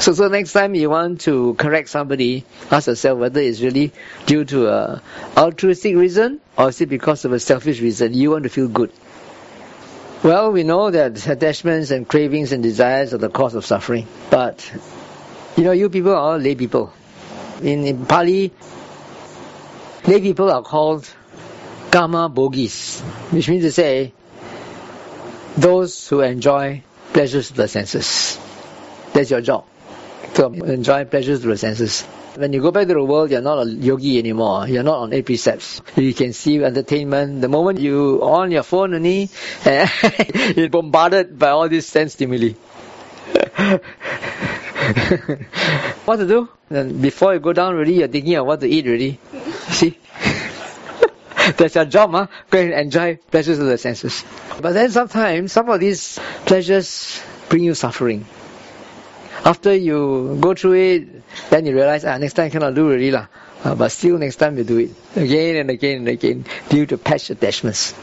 So, 0.00 0.12
so 0.12 0.28
next 0.28 0.52
time 0.52 0.76
you 0.76 0.90
want 0.90 1.22
to 1.22 1.54
correct 1.54 1.88
somebody, 1.88 2.44
ask 2.70 2.86
yourself 2.86 3.18
whether 3.18 3.40
it's 3.40 3.60
really 3.60 3.92
due 4.26 4.44
to 4.44 4.68
a 4.68 5.02
altruistic 5.36 5.96
reason 5.96 6.40
or 6.56 6.68
is 6.68 6.80
it 6.80 6.88
because 6.88 7.24
of 7.24 7.32
a 7.32 7.40
selfish 7.40 7.80
reason. 7.80 8.14
You 8.14 8.30
want 8.30 8.44
to 8.44 8.48
feel 8.48 8.68
good. 8.68 8.92
Well, 10.22 10.50
we 10.50 10.64
know 10.64 10.90
that 10.90 11.26
attachments 11.28 11.92
and 11.92 12.06
cravings 12.06 12.52
and 12.52 12.60
desires 12.60 13.14
are 13.14 13.18
the 13.18 13.30
cause 13.30 13.54
of 13.54 13.64
suffering. 13.64 14.06
But, 14.30 14.68
you 15.56 15.62
know, 15.62 15.70
you 15.70 15.88
people 15.90 16.14
are 16.14 16.38
lay 16.38 16.56
people. 16.56 16.92
In, 17.62 17.84
in 17.84 18.04
Pali, 18.04 18.52
lay 20.06 20.20
people 20.20 20.50
are 20.50 20.62
called 20.62 21.08
kama 21.92 22.28
bhogis, 22.28 23.00
which 23.32 23.48
means 23.48 23.62
to 23.62 23.72
say, 23.72 24.12
those 25.56 26.08
who 26.08 26.20
enjoy 26.20 26.82
pleasures 27.12 27.50
of 27.50 27.56
the 27.56 27.68
senses. 27.68 28.38
That's 29.12 29.30
your 29.30 29.40
job 29.40 29.66
to 30.34 30.46
enjoy 30.46 31.04
pleasures 31.04 31.42
through 31.42 31.52
the 31.52 31.58
senses. 31.58 32.04
When 32.36 32.52
you 32.52 32.60
go 32.60 32.70
back 32.70 32.86
to 32.88 32.94
the 32.94 33.02
world, 33.02 33.30
you're 33.30 33.40
not 33.40 33.66
a 33.66 33.70
yogi 33.70 34.18
anymore. 34.18 34.68
You're 34.68 34.82
not 34.82 34.98
on 34.98 35.12
eight 35.12 35.26
precepts. 35.26 35.80
You 35.96 36.14
can 36.14 36.32
see 36.32 36.62
entertainment. 36.62 37.40
The 37.40 37.48
moment 37.48 37.80
you 37.80 38.20
on 38.22 38.50
your 38.50 38.62
phone 38.62 38.94
only, 38.94 39.30
you're 40.56 40.68
bombarded 40.68 41.38
by 41.38 41.50
all 41.50 41.68
these 41.68 41.86
sense 41.86 42.12
stimuli. 42.12 42.52
what 46.04 46.16
to 46.16 46.26
do? 46.26 46.48
And 46.70 47.02
before 47.02 47.34
you 47.34 47.40
go 47.40 47.52
down 47.52 47.74
really, 47.74 47.98
you're 47.98 48.08
thinking 48.08 48.36
of 48.36 48.46
what 48.46 48.60
to 48.60 48.68
eat 48.68 48.86
already. 48.86 49.18
See? 49.68 49.98
That's 51.56 51.74
your 51.74 51.86
job, 51.86 52.12
huh? 52.12 52.26
Go 52.50 52.58
and 52.58 52.72
enjoy 52.72 53.16
pleasures 53.30 53.58
of 53.58 53.66
the 53.66 53.78
senses. 53.78 54.24
But 54.60 54.72
then 54.72 54.90
sometimes, 54.90 55.52
some 55.52 55.68
of 55.70 55.80
these 55.80 56.18
pleasures 56.44 57.20
bring 57.48 57.64
you 57.64 57.74
suffering 57.74 58.26
after 59.44 59.74
you 59.74 60.36
go 60.40 60.54
through 60.54 60.74
it, 60.74 61.50
then 61.50 61.66
you 61.66 61.74
realize, 61.74 62.04
ah, 62.04 62.18
next 62.18 62.34
time 62.34 62.50
cannot 62.50 62.74
do 62.74 62.88
really 62.88 63.10
lah. 63.10 63.26
Uh, 63.64 63.74
but 63.74 63.90
still 63.90 64.18
next 64.18 64.36
time 64.36 64.56
you 64.56 64.64
do 64.64 64.78
it 64.78 64.90
again 65.16 65.56
and 65.56 65.70
again 65.70 65.98
and 65.98 66.08
again 66.08 66.44
due 66.68 66.86
to 66.86 66.96
past 66.96 67.30
attachments. 67.30 67.94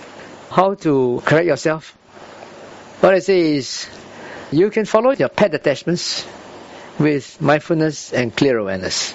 How 0.49 0.75
to 0.75 1.21
correct 1.25 1.45
yourself? 1.47 1.91
What 2.99 3.13
I 3.13 3.19
say 3.19 3.55
is, 3.55 3.87
you 4.51 4.69
can 4.69 4.85
follow 4.85 5.11
your 5.11 5.29
pet 5.29 5.53
attachments 5.53 6.25
with 6.99 7.41
mindfulness 7.41 8.13
and 8.13 8.35
clear 8.35 8.57
awareness. 8.57 9.11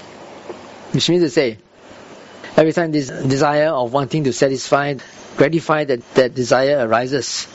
Which 0.92 1.08
means 1.08 1.22
to 1.22 1.30
say, 1.30 1.58
every 2.56 2.72
time 2.72 2.92
this 2.92 3.08
desire 3.08 3.68
of 3.68 3.92
wanting 3.92 4.24
to 4.24 4.32
satisfy, 4.32 4.94
gratify 5.36 5.84
that, 5.84 6.14
that 6.14 6.34
desire 6.34 6.86
arises, 6.86 7.46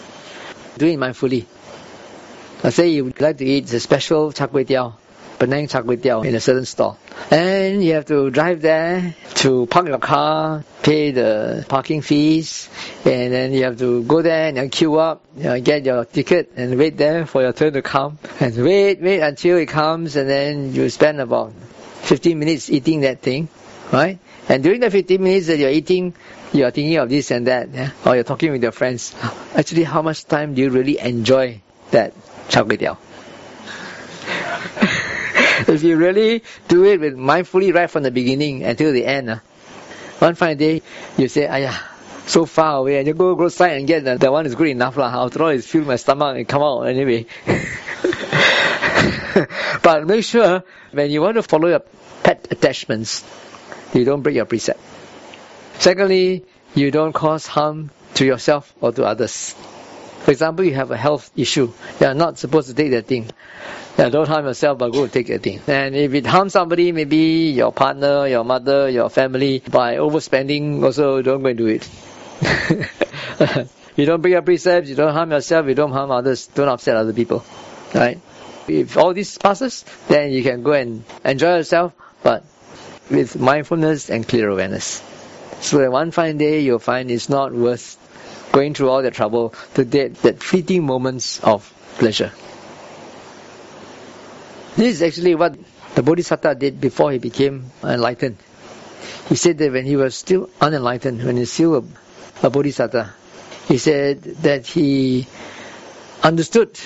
do 0.77 0.87
it 0.87 0.97
mindfully. 0.97 1.45
Let's 2.65 2.77
say 2.77 2.89
you 2.89 3.05
would 3.05 3.21
like 3.21 3.37
to 3.37 3.45
eat 3.45 3.71
a 3.73 3.79
special 3.79 4.31
char 4.31 4.47
kway 4.47 4.65
teow, 4.65 4.95
Penang 5.37 5.67
char 5.67 5.83
kway 5.83 5.97
teow 5.97 6.25
in 6.25 6.33
a 6.33 6.39
certain 6.39 6.65
store. 6.65 6.97
And 7.29 7.83
you 7.85 7.93
have 7.93 8.05
to 8.05 8.31
drive 8.31 8.63
there 8.63 9.13
to 9.45 9.67
park 9.67 9.85
your 9.85 9.99
car, 9.99 10.63
pay 10.81 11.11
the 11.11 11.63
parking 11.69 12.01
fees, 12.01 12.67
and 13.05 13.31
then 13.31 13.53
you 13.53 13.65
have 13.65 13.77
to 13.77 14.01
go 14.01 14.23
there 14.23 14.47
and 14.47 14.71
queue 14.71 14.97
up, 14.97 15.21
you 15.37 15.43
know, 15.43 15.61
get 15.61 15.85
your 15.85 16.05
ticket 16.05 16.53
and 16.55 16.75
wait 16.75 16.97
there 16.97 17.27
for 17.27 17.43
your 17.43 17.53
turn 17.53 17.73
to 17.73 17.83
come. 17.83 18.17
And 18.39 18.57
wait, 18.57 18.99
wait 18.99 19.19
until 19.19 19.57
it 19.57 19.67
comes 19.67 20.15
and 20.15 20.27
then 20.27 20.73
you 20.73 20.89
spend 20.89 21.21
about 21.21 21.53
15 21.53 22.39
minutes 22.39 22.71
eating 22.71 23.01
that 23.01 23.21
thing, 23.21 23.47
right? 23.93 24.17
And 24.49 24.63
during 24.63 24.79
the 24.79 24.89
15 24.89 25.21
minutes 25.21 25.45
that 25.53 25.59
you're 25.59 25.69
eating, 25.69 26.15
you're 26.51 26.71
thinking 26.71 26.97
of 26.97 27.09
this 27.09 27.29
and 27.29 27.45
that, 27.45 27.69
yeah? 27.69 27.91
or 28.03 28.15
you're 28.15 28.23
talking 28.23 28.51
with 28.51 28.63
your 28.63 28.71
friends. 28.71 29.13
Actually, 29.53 29.83
how 29.83 30.01
much 30.01 30.25
time 30.25 30.55
do 30.55 30.63
you 30.63 30.71
really 30.71 30.97
enjoy 30.97 31.61
that 31.91 32.13
char 32.49 32.63
kway 32.63 32.77
teow. 32.77 32.97
if 35.67 35.83
you 35.83 35.95
really 35.97 36.43
do 36.67 36.83
it 36.85 36.99
with 36.99 37.15
mindfully 37.15 37.73
right 37.73 37.89
from 37.89 38.03
the 38.03 38.11
beginning 38.11 38.63
until 38.63 38.91
the 38.91 39.05
end, 39.05 39.29
uh, 39.29 39.39
one 40.19 40.35
fine 40.35 40.57
day 40.57 40.81
you 41.17 41.27
say, 41.27 41.47
"Ayah, 41.47 41.75
so 42.25 42.45
far 42.45 42.77
away," 42.77 42.97
and 42.97 43.07
you 43.07 43.13
go 43.13 43.35
go 43.35 43.45
outside 43.45 43.77
and 43.77 43.87
get 43.87 44.03
the 44.19 44.31
one 44.31 44.45
is 44.45 44.55
good 44.55 44.67
enough 44.67 44.97
lah. 44.97 45.25
After 45.25 45.43
all, 45.43 45.49
it's 45.49 45.67
filled 45.67 45.87
my 45.87 45.95
stomach 45.97 46.37
and 46.37 46.47
come 46.47 46.61
out 46.61 46.83
anyway. 46.83 47.25
but 49.83 50.07
make 50.07 50.23
sure 50.23 50.63
when 50.91 51.11
you 51.11 51.21
want 51.21 51.35
to 51.35 51.43
follow 51.43 51.67
your 51.67 51.83
pet 52.23 52.47
attachments, 52.51 53.23
you 53.93 54.05
don't 54.05 54.21
break 54.21 54.35
your 54.35 54.45
precept. 54.45 54.79
Secondly, 55.79 56.45
you 56.73 56.91
don't 56.91 57.13
cause 57.13 57.45
harm 57.47 57.91
to 58.15 58.25
yourself 58.25 58.73
or 58.81 58.91
to 58.91 59.05
others. 59.05 59.55
For 60.25 60.31
example, 60.31 60.65
you 60.65 60.73
have 60.73 60.89
a 60.89 60.97
health 60.97 61.29
issue. 61.37 61.71
You 61.99 62.07
are 62.07 62.15
not 62.15 62.39
supposed 62.39 62.67
to 62.69 62.73
take 62.73 62.89
that 62.89 63.05
thing. 63.05 63.29
Yeah, 63.95 64.09
don't 64.09 64.27
harm 64.27 64.45
yourself, 64.45 64.79
but 64.79 64.91
go 64.91 65.05
take 65.05 65.27
that 65.27 65.43
thing. 65.43 65.61
And 65.67 65.95
if 65.95 66.15
it 66.15 66.25
harms 66.25 66.53
somebody, 66.53 66.91
maybe 66.91 67.53
your 67.53 67.71
partner, 67.71 68.25
your 68.25 68.43
mother, 68.43 68.89
your 68.89 69.11
family, 69.11 69.59
by 69.59 69.97
overspending, 69.97 70.83
also 70.83 71.21
don't 71.21 71.43
go 71.43 71.49
and 71.49 71.57
do 71.59 71.67
it. 71.67 71.87
you 73.95 74.07
don't 74.07 74.21
break 74.21 74.31
your 74.31 74.41
precepts, 74.41 74.89
you 74.89 74.95
don't 74.95 75.13
harm 75.13 75.29
yourself, 75.29 75.67
you 75.67 75.75
don't 75.75 75.91
harm 75.91 76.09
others, 76.09 76.47
don't 76.47 76.69
upset 76.69 76.97
other 76.97 77.13
people. 77.13 77.45
Right? 77.93 78.19
If 78.67 78.97
all 78.97 79.13
this 79.13 79.37
passes, 79.37 79.85
then 80.07 80.31
you 80.31 80.41
can 80.41 80.63
go 80.63 80.71
and 80.71 81.03
enjoy 81.23 81.57
yourself, 81.57 81.93
but 82.23 82.43
with 83.11 83.39
mindfulness 83.39 84.09
and 84.09 84.27
clear 84.27 84.49
awareness. 84.49 85.03
So 85.61 85.77
that 85.77 85.91
one 85.91 86.09
fine 86.09 86.39
day 86.39 86.61
you'll 86.61 86.79
find 86.79 87.11
it's 87.11 87.29
not 87.29 87.53
worth 87.53 87.99
going 88.55 88.73
through 88.73 88.89
all 88.89 89.01
that 89.01 89.13
trouble 89.13 89.53
to 89.73 89.83
get 89.83 90.15
that 90.23 90.41
fleeting 90.41 90.85
moments 90.85 91.43
of 91.43 91.67
pleasure. 91.97 92.31
This 94.77 94.95
is 94.95 95.01
actually 95.01 95.35
what 95.35 95.57
the 95.95 96.01
Bodhisattva 96.01 96.55
did 96.55 96.79
before 96.79 97.11
he 97.11 97.17
became 97.17 97.65
enlightened. 97.83 98.37
He 99.27 99.35
said 99.35 99.57
that 99.57 99.73
when 99.73 99.85
he 99.85 99.97
was 99.97 100.15
still 100.15 100.49
unenlightened, 100.61 101.21
when 101.21 101.35
he's 101.35 101.51
still 101.51 101.75
a, 101.75 102.47
a 102.47 102.49
Bodhisattva, 102.49 103.13
he 103.67 103.77
said 103.77 104.23
that 104.47 104.65
he 104.67 105.27
understood 106.23 106.79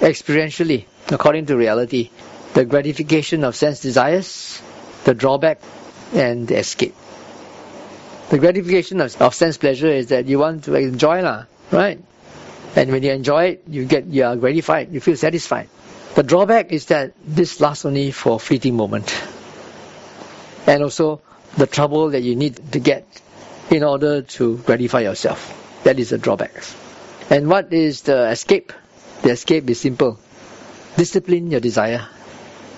experientially, 0.00 0.84
according 1.10 1.46
to 1.46 1.56
reality, 1.56 2.10
the 2.52 2.66
gratification 2.66 3.44
of 3.44 3.56
sense 3.56 3.80
desires, 3.80 4.60
the 5.04 5.14
drawback, 5.14 5.60
and 6.12 6.46
the 6.48 6.58
escape. 6.58 6.94
The 8.30 8.38
gratification 8.38 9.00
of, 9.00 9.20
of 9.22 9.34
sense 9.34 9.56
pleasure 9.56 9.88
is 9.88 10.08
that 10.08 10.26
you 10.26 10.38
want 10.38 10.64
to 10.64 10.74
enjoy 10.74 11.22
lah, 11.22 11.44
right? 11.70 11.98
And 12.76 12.92
when 12.92 13.02
you 13.02 13.12
enjoy 13.12 13.44
it, 13.44 13.64
you 13.66 13.86
get 13.86 14.06
you 14.06 14.24
are 14.24 14.36
gratified, 14.36 14.92
you 14.92 15.00
feel 15.00 15.16
satisfied. 15.16 15.68
The 16.14 16.22
drawback 16.22 16.70
is 16.72 16.86
that 16.86 17.14
this 17.24 17.60
lasts 17.60 17.86
only 17.86 18.10
for 18.10 18.36
a 18.36 18.38
fleeting 18.38 18.76
moment. 18.76 19.08
And 20.66 20.82
also 20.82 21.22
the 21.56 21.66
trouble 21.66 22.10
that 22.10 22.22
you 22.22 22.36
need 22.36 22.72
to 22.72 22.80
get 22.80 23.06
in 23.70 23.82
order 23.82 24.22
to 24.22 24.58
gratify 24.58 25.00
yourself. 25.00 25.80
That 25.84 25.98
is 25.98 26.10
the 26.10 26.18
drawback. 26.18 26.52
And 27.30 27.48
what 27.48 27.72
is 27.72 28.02
the 28.02 28.28
escape? 28.30 28.72
The 29.22 29.30
escape 29.30 29.68
is 29.70 29.80
simple. 29.80 30.18
Discipline 30.96 31.50
your 31.50 31.60
desire. 31.60 32.06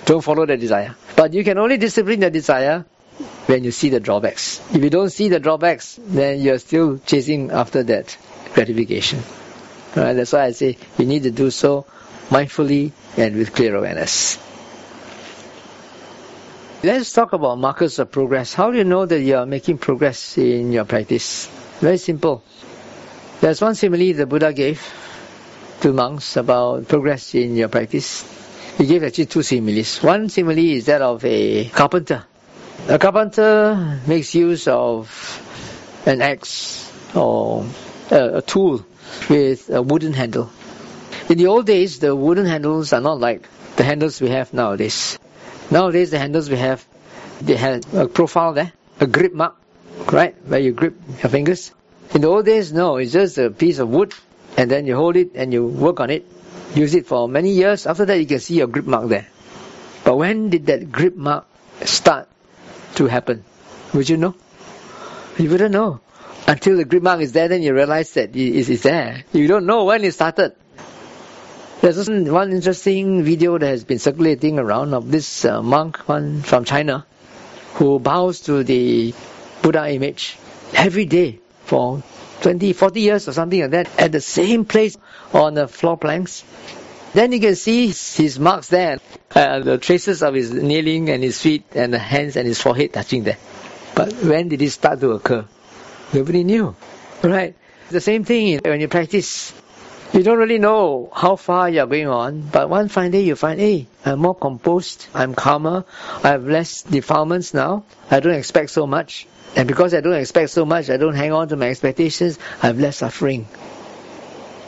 Don't 0.04 0.22
follow 0.22 0.46
the 0.46 0.56
desire. 0.56 0.94
But 1.16 1.34
you 1.34 1.42
can 1.42 1.58
only 1.58 1.76
discipline 1.76 2.20
your 2.20 2.30
desire 2.30 2.84
when 3.46 3.64
you 3.64 3.70
see 3.70 3.88
the 3.88 4.00
drawbacks. 4.00 4.60
If 4.74 4.82
you 4.82 4.90
don't 4.90 5.10
see 5.10 5.28
the 5.28 5.40
drawbacks, 5.40 5.98
then 6.00 6.40
you're 6.40 6.58
still 6.58 6.98
chasing 6.98 7.50
after 7.50 7.82
that 7.84 8.16
gratification. 8.54 9.22
Right? 9.96 10.12
That's 10.12 10.32
why 10.32 10.44
I 10.44 10.50
say 10.52 10.76
you 10.98 11.06
need 11.06 11.24
to 11.24 11.30
do 11.30 11.50
so 11.50 11.86
mindfully 12.28 12.92
and 13.16 13.36
with 13.36 13.54
clear 13.54 13.76
awareness. 13.76 14.38
Let's 16.82 17.12
talk 17.12 17.34
about 17.34 17.58
markers 17.58 17.98
of 17.98 18.10
progress. 18.10 18.54
How 18.54 18.70
do 18.70 18.78
you 18.78 18.84
know 18.84 19.04
that 19.04 19.20
you 19.20 19.36
are 19.36 19.44
making 19.44 19.78
progress 19.78 20.38
in 20.38 20.72
your 20.72 20.86
practice? 20.86 21.46
Very 21.80 21.98
simple. 21.98 22.42
There's 23.40 23.60
one 23.60 23.74
simile 23.74 24.14
the 24.14 24.26
Buddha 24.26 24.52
gave 24.52 24.80
to 25.82 25.92
monks 25.92 26.36
about 26.36 26.88
progress 26.88 27.34
in 27.34 27.56
your 27.56 27.68
practice. 27.68 28.24
He 28.78 28.86
gave 28.86 29.02
actually 29.04 29.26
two 29.26 29.42
similes. 29.42 30.02
One 30.02 30.28
simile 30.28 30.58
is 30.58 30.86
that 30.86 31.02
of 31.02 31.24
a 31.24 31.68
carpenter. 31.68 32.24
A 32.88 32.98
carpenter 32.98 34.00
makes 34.06 34.34
use 34.34 34.66
of 34.66 35.06
an 36.06 36.22
axe 36.22 36.90
or 37.14 37.64
a, 38.10 38.38
a 38.38 38.42
tool 38.42 38.84
with 39.28 39.70
a 39.70 39.82
wooden 39.82 40.12
handle. 40.12 40.50
In 41.28 41.38
the 41.38 41.46
old 41.46 41.66
days, 41.66 42.00
the 42.00 42.16
wooden 42.16 42.46
handles 42.46 42.92
are 42.92 43.00
not 43.00 43.20
like 43.20 43.46
the 43.76 43.84
handles 43.84 44.20
we 44.20 44.30
have 44.30 44.52
nowadays. 44.52 45.18
Nowadays, 45.70 46.10
the 46.10 46.18
handles 46.18 46.50
we 46.50 46.56
have, 46.56 46.84
they 47.40 47.54
have 47.54 47.94
a 47.94 48.08
profile 48.08 48.54
there, 48.54 48.72
a 48.98 49.06
grip 49.06 49.34
mark, 49.34 49.54
right, 50.10 50.34
where 50.46 50.58
you 50.58 50.72
grip 50.72 50.96
your 51.22 51.30
fingers. 51.30 51.72
In 52.12 52.22
the 52.22 52.28
old 52.28 52.46
days, 52.46 52.72
no, 52.72 52.96
it's 52.96 53.12
just 53.12 53.38
a 53.38 53.50
piece 53.50 53.78
of 53.78 53.88
wood, 53.88 54.14
and 54.56 54.68
then 54.70 54.86
you 54.86 54.96
hold 54.96 55.16
it 55.16 55.32
and 55.36 55.52
you 55.52 55.66
work 55.66 56.00
on 56.00 56.10
it, 56.10 56.26
use 56.74 56.94
it 56.94 57.06
for 57.06 57.28
many 57.28 57.50
years. 57.50 57.86
After 57.86 58.04
that, 58.06 58.18
you 58.18 58.26
can 58.26 58.40
see 58.40 58.54
your 58.56 58.66
grip 58.66 58.86
mark 58.86 59.08
there. 59.08 59.28
But 60.02 60.16
when 60.16 60.50
did 60.50 60.66
that 60.66 60.90
grip 60.90 61.14
mark 61.14 61.46
start 61.84 62.29
to 63.00 63.06
happen? 63.06 63.44
Would 63.94 64.08
you 64.08 64.18
know? 64.18 64.34
You 65.38 65.48
wouldn't 65.50 65.72
know. 65.72 66.00
Until 66.46 66.76
the 66.76 66.84
grip 66.84 67.02
mark 67.02 67.20
is 67.20 67.32
there, 67.32 67.48
then 67.48 67.62
you 67.62 67.72
realize 67.74 68.12
that 68.12 68.36
it 68.36 68.68
is 68.68 68.82
there. 68.82 69.24
You 69.32 69.48
don't 69.48 69.66
know 69.66 69.84
when 69.84 70.04
it 70.04 70.12
started. 70.12 70.54
There's 71.80 72.10
one 72.10 72.52
interesting 72.52 73.22
video 73.22 73.56
that 73.56 73.66
has 73.66 73.84
been 73.84 73.98
circulating 73.98 74.58
around 74.58 74.92
of 74.92 75.10
this 75.10 75.46
uh, 75.46 75.62
monk, 75.62 75.96
one 76.08 76.42
from 76.42 76.66
China, 76.66 77.06
who 77.74 77.98
bows 77.98 78.40
to 78.42 78.64
the 78.64 79.14
Buddha 79.62 79.90
image 79.90 80.36
every 80.74 81.06
day 81.06 81.40
for 81.64 82.02
20, 82.42 82.74
40 82.74 83.00
years 83.00 83.28
or 83.28 83.32
something 83.32 83.60
like 83.62 83.70
that 83.70 83.98
at 83.98 84.12
the 84.12 84.20
same 84.20 84.66
place 84.66 84.98
on 85.32 85.54
the 85.54 85.68
floor 85.68 85.96
planks. 85.96 86.44
Then 87.12 87.32
you 87.32 87.40
can 87.40 87.56
see 87.56 87.88
his 87.88 88.38
marks 88.38 88.68
there, 88.68 88.98
uh, 89.34 89.58
the 89.60 89.78
traces 89.78 90.22
of 90.22 90.34
his 90.34 90.52
kneeling 90.52 91.08
and 91.10 91.24
his 91.24 91.40
feet 91.40 91.64
and 91.74 91.92
the 91.92 91.98
hands 91.98 92.36
and 92.36 92.46
his 92.46 92.60
forehead 92.60 92.92
touching 92.92 93.24
there. 93.24 93.38
But 93.96 94.12
when 94.22 94.48
did 94.48 94.62
it 94.62 94.70
start 94.70 95.00
to 95.00 95.12
occur? 95.12 95.44
Nobody 96.12 96.44
knew. 96.44 96.76
Right? 97.22 97.56
The 97.90 98.00
same 98.00 98.24
thing 98.24 98.60
when 98.64 98.80
you 98.80 98.86
practice. 98.86 99.52
You 100.12 100.22
don't 100.22 100.38
really 100.38 100.58
know 100.58 101.10
how 101.14 101.36
far 101.36 101.68
you're 101.68 101.86
going 101.86 102.08
on, 102.08 102.42
but 102.42 102.68
one 102.68 102.88
fine 102.88 103.12
day 103.12 103.22
you 103.22 103.36
find, 103.36 103.60
hey, 103.60 103.86
I'm 104.04 104.18
more 104.18 104.34
composed, 104.34 105.06
I'm 105.14 105.34
calmer, 105.34 105.84
I 106.24 106.28
have 106.30 106.44
less 106.46 106.82
defilements 106.82 107.54
now, 107.54 107.84
I 108.10 108.18
don't 108.18 108.34
expect 108.34 108.70
so 108.70 108.88
much. 108.88 109.28
And 109.54 109.68
because 109.68 109.94
I 109.94 110.00
don't 110.00 110.14
expect 110.14 110.50
so 110.50 110.64
much, 110.64 110.90
I 110.90 110.96
don't 110.96 111.14
hang 111.14 111.32
on 111.32 111.48
to 111.48 111.56
my 111.56 111.68
expectations, 111.70 112.40
I 112.60 112.68
have 112.68 112.80
less 112.80 112.98
suffering. 112.98 113.46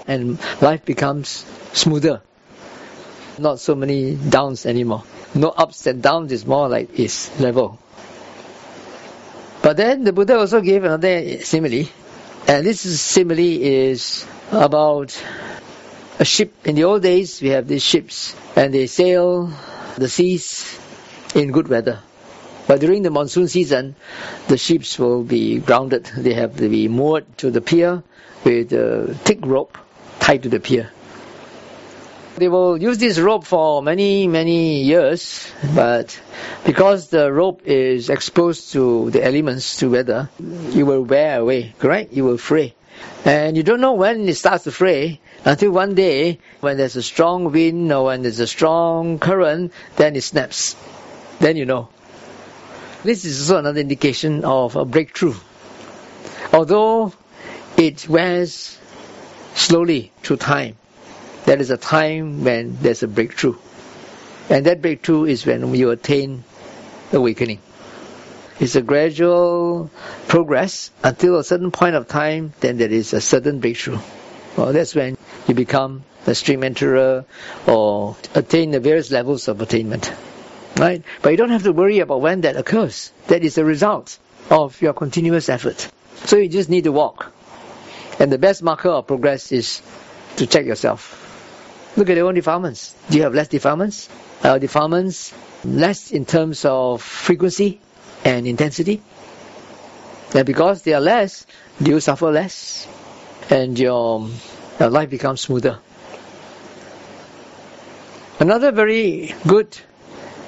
And 0.06 0.38
life 0.60 0.84
becomes 0.84 1.44
smoother. 1.72 2.22
Not 3.38 3.60
so 3.60 3.74
many 3.74 4.14
downs 4.14 4.66
anymore. 4.66 5.04
No 5.34 5.48
ups 5.48 5.86
and 5.86 6.02
downs, 6.02 6.32
it's 6.32 6.46
more 6.46 6.68
like 6.68 6.98
it's 6.98 7.40
level. 7.40 7.78
But 9.62 9.76
then 9.76 10.04
the 10.04 10.12
Buddha 10.12 10.38
also 10.38 10.60
gave 10.60 10.84
another 10.84 11.40
simile. 11.42 11.86
And 12.46 12.66
this 12.66 12.80
simile 12.80 13.38
is 13.38 14.26
about 14.50 15.16
a 16.18 16.24
ship. 16.24 16.52
In 16.66 16.74
the 16.74 16.84
old 16.84 17.02
days, 17.02 17.40
we 17.40 17.50
have 17.50 17.68
these 17.68 17.82
ships, 17.82 18.34
and 18.56 18.74
they 18.74 18.86
sail 18.86 19.50
the 19.96 20.08
seas 20.08 20.78
in 21.34 21.52
good 21.52 21.68
weather. 21.68 22.00
But 22.66 22.80
during 22.80 23.02
the 23.02 23.10
monsoon 23.10 23.48
season, 23.48 23.96
the 24.48 24.56
ships 24.56 24.98
will 24.98 25.22
be 25.22 25.58
grounded. 25.58 26.04
They 26.16 26.34
have 26.34 26.56
to 26.56 26.68
be 26.68 26.88
moored 26.88 27.26
to 27.38 27.50
the 27.50 27.60
pier 27.60 28.02
with 28.44 28.72
a 28.72 29.14
thick 29.24 29.38
rope 29.42 29.78
tied 30.20 30.42
to 30.44 30.48
the 30.48 30.60
pier. 30.60 30.90
They 32.42 32.48
will 32.48 32.76
use 32.76 32.98
this 32.98 33.20
rope 33.20 33.44
for 33.44 33.84
many, 33.84 34.26
many 34.26 34.82
years, 34.82 35.48
but 35.76 36.20
because 36.64 37.06
the 37.06 37.32
rope 37.32 37.62
is 37.66 38.10
exposed 38.10 38.72
to 38.72 39.10
the 39.10 39.24
elements, 39.24 39.76
to 39.76 39.88
weather, 39.88 40.28
it 40.74 40.82
will 40.82 41.04
wear 41.04 41.38
away, 41.38 41.72
correct? 41.78 42.12
It 42.12 42.22
will 42.22 42.38
fray. 42.38 42.74
And 43.24 43.56
you 43.56 43.62
don't 43.62 43.80
know 43.80 43.92
when 43.92 44.28
it 44.28 44.34
starts 44.34 44.64
to 44.64 44.72
fray 44.72 45.20
until 45.44 45.70
one 45.70 45.94
day 45.94 46.40
when 46.58 46.78
there's 46.78 46.96
a 46.96 47.02
strong 47.04 47.52
wind 47.52 47.92
or 47.92 48.06
when 48.06 48.22
there's 48.22 48.40
a 48.40 48.48
strong 48.48 49.20
current, 49.20 49.72
then 49.94 50.16
it 50.16 50.22
snaps. 50.22 50.74
Then 51.38 51.56
you 51.56 51.64
know. 51.64 51.90
This 53.04 53.24
is 53.24 53.40
also 53.40 53.60
another 53.60 53.78
indication 53.78 54.44
of 54.44 54.74
a 54.74 54.84
breakthrough. 54.84 55.36
Although 56.52 57.12
it 57.76 58.08
wears 58.08 58.76
slowly 59.54 60.10
through 60.24 60.38
time, 60.38 60.76
there 61.44 61.58
is 61.58 61.70
a 61.70 61.76
time 61.76 62.44
when 62.44 62.76
there's 62.80 63.02
a 63.02 63.08
breakthrough. 63.08 63.56
And 64.48 64.66
that 64.66 64.82
breakthrough 64.82 65.24
is 65.24 65.46
when 65.46 65.74
you 65.74 65.90
attain 65.90 66.44
awakening. 67.12 67.60
It's 68.60 68.76
a 68.76 68.82
gradual 68.82 69.90
progress 70.28 70.90
until 71.02 71.38
a 71.38 71.44
certain 71.44 71.70
point 71.70 71.96
of 71.96 72.06
time, 72.06 72.52
then 72.60 72.76
there 72.78 72.90
is 72.90 73.12
a 73.12 73.20
certain 73.20 73.60
breakthrough. 73.60 73.98
Well, 74.56 74.72
that's 74.72 74.94
when 74.94 75.16
you 75.48 75.54
become 75.54 76.04
a 76.26 76.34
stream 76.34 76.60
enterer 76.60 77.24
or 77.66 78.16
attain 78.34 78.70
the 78.70 78.80
various 78.80 79.10
levels 79.10 79.48
of 79.48 79.60
attainment. 79.60 80.12
Right? 80.76 81.02
But 81.22 81.30
you 81.30 81.36
don't 81.36 81.50
have 81.50 81.64
to 81.64 81.72
worry 81.72 81.98
about 81.98 82.20
when 82.20 82.42
that 82.42 82.56
occurs. 82.56 83.12
That 83.26 83.42
is 83.42 83.56
the 83.56 83.64
result 83.64 84.18
of 84.50 84.80
your 84.80 84.92
continuous 84.92 85.48
effort. 85.48 85.88
So 86.24 86.36
you 86.36 86.48
just 86.48 86.68
need 86.68 86.84
to 86.84 86.92
walk. 86.92 87.32
And 88.18 88.30
the 88.30 88.38
best 88.38 88.62
marker 88.62 88.90
of 88.90 89.06
progress 89.06 89.50
is 89.50 89.82
to 90.36 90.46
check 90.46 90.66
yourself. 90.66 91.21
Look 91.96 92.08
at 92.08 92.16
your 92.16 92.28
own 92.28 92.34
defilements. 92.34 92.94
Do 93.10 93.18
you 93.18 93.24
have 93.24 93.34
less 93.34 93.48
defilements? 93.48 94.08
Are 94.42 94.58
defilements 94.58 95.32
less 95.64 96.10
in 96.10 96.24
terms 96.24 96.64
of 96.64 97.02
frequency 97.02 97.80
and 98.24 98.46
intensity. 98.46 99.02
And 100.34 100.46
because 100.46 100.82
they 100.82 100.94
are 100.94 101.00
less, 101.00 101.46
do 101.82 101.92
you 101.92 102.00
suffer 102.00 102.30
less, 102.30 102.86
and 103.50 103.78
your, 103.78 104.28
your 104.80 104.88
life 104.88 105.10
becomes 105.10 105.42
smoother. 105.42 105.78
Another 108.40 108.72
very 108.72 109.34
good 109.46 109.76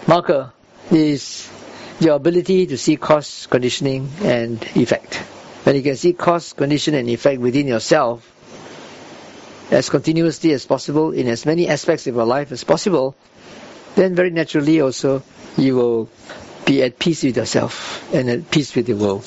marker 0.07 0.53
is 0.91 1.49
your 2.01 2.17
ability 2.17 2.67
to 2.67 2.79
see 2.79 2.97
cause, 2.97 3.47
conditioning, 3.47 4.11
and 4.23 4.63
effect. 4.77 5.17
When 5.65 5.77
you 5.77 5.83
can 5.83 5.97
see 5.97 6.13
cause, 6.13 6.53
condition, 6.53 6.95
and 6.95 7.09
effect 7.09 7.41
within 7.41 7.67
yourself 7.69 8.31
as 9.71 9.89
continuously 9.91 10.53
as 10.53 10.67
possible 10.67 11.13
in 11.13 11.27
as 11.29 11.47
many 11.47 11.69
aspects 11.69 12.07
of 12.07 12.15
your 12.15 12.25
life 12.27 12.53
as 12.53 12.65
possible, 12.65 13.15
then 13.95 14.15
very 14.15 14.31
naturally 14.31 14.81
also 14.81 15.23
you 15.57 15.77
will 15.77 16.09
be 16.65 16.83
at 16.83 16.99
peace 16.99 17.23
with 17.23 17.37
yourself 17.37 18.13
and 18.15 18.29
at 18.31 18.51
peace 18.51 18.75
with 18.75 18.87
the 18.87 18.95
world. 18.95 19.25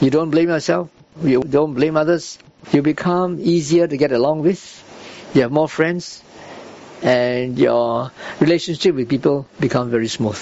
You 0.00 0.10
don't 0.10 0.30
blame 0.30 0.48
yourself, 0.48 0.90
you 1.22 1.40
don't 1.42 1.74
blame 1.74 1.96
others, 1.96 2.38
you 2.72 2.82
become 2.82 3.38
easier 3.40 3.86
to 3.86 3.96
get 3.96 4.12
along 4.12 4.42
with, 4.42 4.60
you 5.34 5.42
have 5.42 5.52
more 5.52 5.68
friends, 5.68 6.22
and 7.02 7.58
your 7.58 8.10
relationship 8.40 8.94
with 8.94 9.08
people 9.08 9.46
become 9.58 9.90
very 9.90 10.08
smooth. 10.08 10.38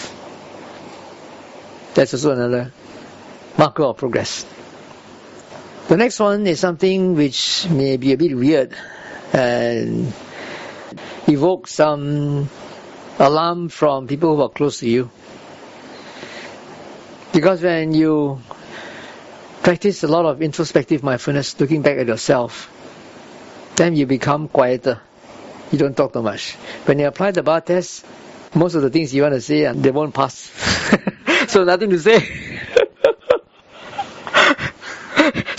That's 1.94 2.14
also 2.14 2.32
another 2.32 2.72
marker 3.58 3.84
of 3.84 3.96
progress. 3.96 4.46
The 5.90 5.96
next 5.96 6.20
one 6.20 6.46
is 6.46 6.60
something 6.60 7.16
which 7.16 7.68
may 7.68 7.96
be 7.96 8.12
a 8.12 8.16
bit 8.16 8.36
weird 8.36 8.76
and 9.32 10.14
evoke 11.26 11.66
some 11.66 12.48
alarm 13.18 13.70
from 13.70 14.06
people 14.06 14.36
who 14.36 14.42
are 14.42 14.50
close 14.50 14.78
to 14.78 14.88
you. 14.88 15.10
Because 17.32 17.60
when 17.62 17.92
you 17.92 18.40
practice 19.64 20.04
a 20.04 20.06
lot 20.06 20.26
of 20.26 20.40
introspective 20.42 21.02
mindfulness, 21.02 21.58
looking 21.58 21.82
back 21.82 21.98
at 21.98 22.06
yourself, 22.06 22.70
then 23.74 23.96
you 23.96 24.06
become 24.06 24.46
quieter. 24.46 25.00
You 25.72 25.78
don't 25.78 25.96
talk 25.96 26.12
too 26.12 26.22
much. 26.22 26.52
When 26.84 27.00
you 27.00 27.08
apply 27.08 27.32
the 27.32 27.42
bar 27.42 27.62
test, 27.62 28.06
most 28.54 28.76
of 28.76 28.82
the 28.82 28.90
things 28.90 29.12
you 29.12 29.22
want 29.22 29.34
to 29.34 29.40
say, 29.40 29.72
they 29.72 29.90
won't 29.90 30.14
pass. 30.14 30.36
so 31.48 31.64
nothing 31.64 31.90
to 31.90 31.98
say. 31.98 32.46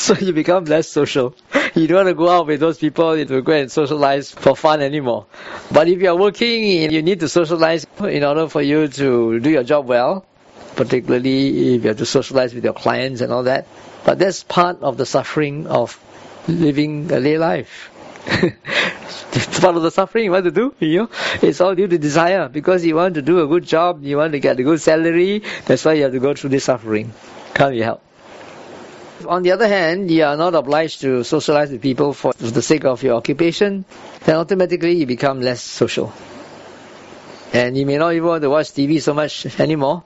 so 0.05 0.15
you 0.15 0.33
become 0.33 0.65
less 0.65 0.87
social. 0.87 1.35
You 1.73 1.87
don't 1.87 2.03
want 2.03 2.09
to 2.09 2.15
go 2.15 2.27
out 2.27 2.47
with 2.47 2.59
those 2.59 2.77
people 2.79 3.15
you 3.15 3.23
to 3.23 3.41
go 3.41 3.53
and 3.53 3.71
socialize 3.71 4.29
for 4.29 4.57
fun 4.57 4.81
anymore. 4.81 5.27
But 5.71 5.87
if 5.87 6.01
you 6.01 6.09
are 6.09 6.17
working, 6.17 6.91
you 6.91 7.01
need 7.01 7.21
to 7.21 7.29
socialize 7.29 7.87
in 7.99 8.25
order 8.25 8.49
for 8.49 8.61
you 8.61 8.89
to 8.89 9.39
do 9.39 9.49
your 9.49 9.63
job 9.63 9.87
well 9.87 10.25
particularly 10.75 11.75
if 11.75 11.83
you 11.83 11.89
have 11.89 11.97
to 11.97 12.05
socialize 12.05 12.53
with 12.53 12.63
your 12.63 12.73
clients 12.73 13.21
and 13.21 13.31
all 13.31 13.43
that. 13.43 13.67
But 14.03 14.19
that's 14.19 14.43
part 14.43 14.81
of 14.81 14.97
the 14.97 15.05
suffering 15.05 15.67
of 15.67 15.99
living 16.47 17.11
a 17.11 17.19
lay 17.19 17.37
life. 17.37 17.89
It's 19.33 19.61
part 19.61 19.77
of 19.77 19.83
the 19.83 19.91
suffering 19.91 20.25
you 20.25 20.31
want 20.31 20.43
to 20.43 20.51
do, 20.51 20.75
you 20.79 20.97
know. 21.03 21.09
It's 21.41 21.61
all 21.61 21.73
due 21.73 21.87
to 21.87 21.97
desire. 21.97 22.49
Because 22.49 22.85
you 22.85 22.95
want 22.95 23.15
to 23.15 23.21
do 23.21 23.39
a 23.39 23.47
good 23.47 23.63
job, 23.63 24.03
you 24.03 24.17
want 24.17 24.33
to 24.33 24.39
get 24.39 24.59
a 24.59 24.63
good 24.63 24.81
salary, 24.81 25.43
that's 25.65 25.85
why 25.85 25.93
you 25.93 26.03
have 26.03 26.11
to 26.11 26.19
go 26.19 26.33
through 26.33 26.49
this 26.49 26.65
suffering. 26.65 27.13
Can't 27.53 27.71
be 27.71 27.81
helped. 27.81 28.10
On 29.25 29.43
the 29.43 29.51
other 29.51 29.67
hand, 29.67 30.09
you 30.09 30.23
are 30.23 30.37
not 30.37 30.55
obliged 30.55 31.01
to 31.01 31.23
socialize 31.23 31.71
with 31.71 31.81
people 31.81 32.13
for 32.13 32.33
the 32.33 32.61
sake 32.61 32.85
of 32.85 33.03
your 33.03 33.15
occupation, 33.15 33.85
then 34.25 34.35
automatically 34.35 34.93
you 34.93 35.05
become 35.05 35.41
less 35.41 35.61
social. 35.61 36.13
And 37.53 37.77
you 37.77 37.85
may 37.85 37.97
not 37.97 38.13
even 38.13 38.27
want 38.27 38.41
to 38.43 38.49
watch 38.49 38.71
TV 38.71 39.01
so 39.01 39.13
much 39.13 39.59
anymore, 39.59 40.03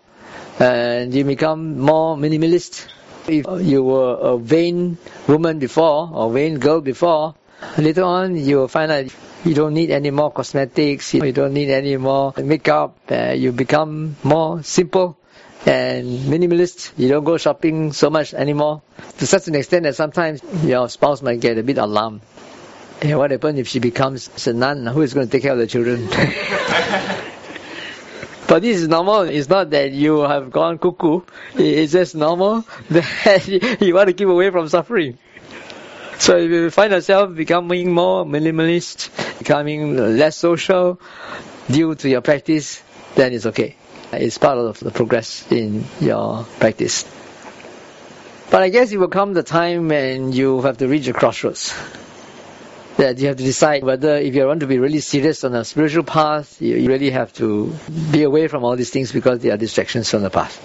and 0.59 1.13
you 1.13 1.23
become 1.23 1.79
more 1.79 2.17
minimalist. 2.17 2.87
If 3.27 3.45
you 3.65 3.83
were 3.83 4.13
a 4.13 4.37
vain 4.37 4.97
woman 5.27 5.59
before, 5.59 6.09
or 6.13 6.31
vain 6.31 6.59
girl 6.59 6.81
before, 6.81 7.35
later 7.77 8.03
on 8.03 8.35
you 8.37 8.57
will 8.57 8.67
find 8.67 8.91
out 8.91 9.05
you 9.43 9.53
don't 9.53 9.73
need 9.73 9.91
any 9.91 10.11
more 10.11 10.31
cosmetics, 10.31 11.13
you 11.13 11.31
don't 11.31 11.53
need 11.53 11.69
any 11.69 11.97
more 11.97 12.33
makeup, 12.37 12.97
uh, 13.09 13.33
you 13.35 13.51
become 13.51 14.15
more 14.23 14.63
simple 14.63 15.17
and 15.65 16.19
minimalist. 16.19 16.91
You 16.97 17.09
don't 17.09 17.23
go 17.23 17.37
shopping 17.37 17.93
so 17.93 18.09
much 18.09 18.33
anymore 18.33 18.81
to 19.17 19.27
such 19.27 19.47
an 19.47 19.55
extent 19.55 19.83
that 19.83 19.95
sometimes 19.95 20.41
your 20.63 20.89
spouse 20.89 21.21
might 21.21 21.39
get 21.39 21.57
a 21.57 21.63
bit 21.63 21.77
alarmed. 21.77 22.21
And 23.01 23.17
what 23.17 23.31
happens 23.31 23.59
if 23.59 23.67
she 23.67 23.79
becomes 23.79 24.47
a 24.47 24.53
nun? 24.53 24.85
Who 24.85 25.01
is 25.01 25.13
going 25.13 25.27
to 25.27 25.31
take 25.31 25.41
care 25.41 25.51
of 25.51 25.57
the 25.57 25.67
children? 25.67 26.07
but 28.47 28.61
this 28.61 28.77
is 28.77 28.87
normal. 28.87 29.23
It's 29.23 29.49
not 29.49 29.71
that 29.71 29.91
you 29.91 30.21
have 30.21 30.49
gone 30.51 30.77
cuckoo. 30.77 31.21
It's 31.55 31.91
just 31.91 32.15
normal 32.15 32.65
that 32.89 33.77
you 33.81 33.93
want 33.93 34.07
to 34.07 34.13
keep 34.13 34.29
away 34.29 34.49
from 34.51 34.69
suffering. 34.69 35.17
So 36.19 36.37
if 36.37 36.49
you 36.49 36.69
find 36.69 36.93
yourself 36.93 37.35
becoming 37.35 37.91
more 37.91 38.23
minimalist, 38.23 39.09
becoming 39.39 40.17
less 40.17 40.37
social 40.37 41.01
due 41.69 41.95
to 41.95 42.07
your 42.07 42.21
practice, 42.21 42.81
then 43.15 43.33
it's 43.33 43.45
okay. 43.47 43.75
It's 44.11 44.37
part 44.37 44.57
of 44.57 44.79
the 44.79 44.91
progress 44.91 45.51
in 45.51 45.83
your 45.99 46.45
practice. 46.59 47.05
But 48.49 48.61
I 48.61 48.69
guess 48.69 48.91
it 48.91 48.97
will 48.97 49.09
come 49.09 49.33
the 49.33 49.43
time 49.43 49.87
when 49.87 50.31
you 50.31 50.61
have 50.61 50.77
to 50.77 50.87
reach 50.87 51.07
a 51.07 51.13
crossroads. 51.13 51.73
That 52.97 53.19
you 53.19 53.27
have 53.27 53.35
to 53.37 53.43
decide 53.43 53.83
whether 53.83 54.15
if 54.15 54.33
you 54.35 54.45
want 54.47 54.61
to 54.61 54.67
be 54.67 54.79
really 54.79 54.99
serious 54.99 55.43
on 55.43 55.53
a 55.53 55.65
spiritual 55.65 56.03
path, 56.03 56.61
you 56.61 56.87
really 56.87 57.09
have 57.09 57.33
to 57.33 57.75
be 58.11 58.23
away 58.23 58.47
from 58.47 58.63
all 58.63 58.77
these 58.77 58.91
things 58.91 59.11
because 59.11 59.39
they 59.39 59.49
are 59.49 59.57
distractions 59.57 60.09
from 60.09 60.21
the 60.21 60.29
path. 60.29 60.61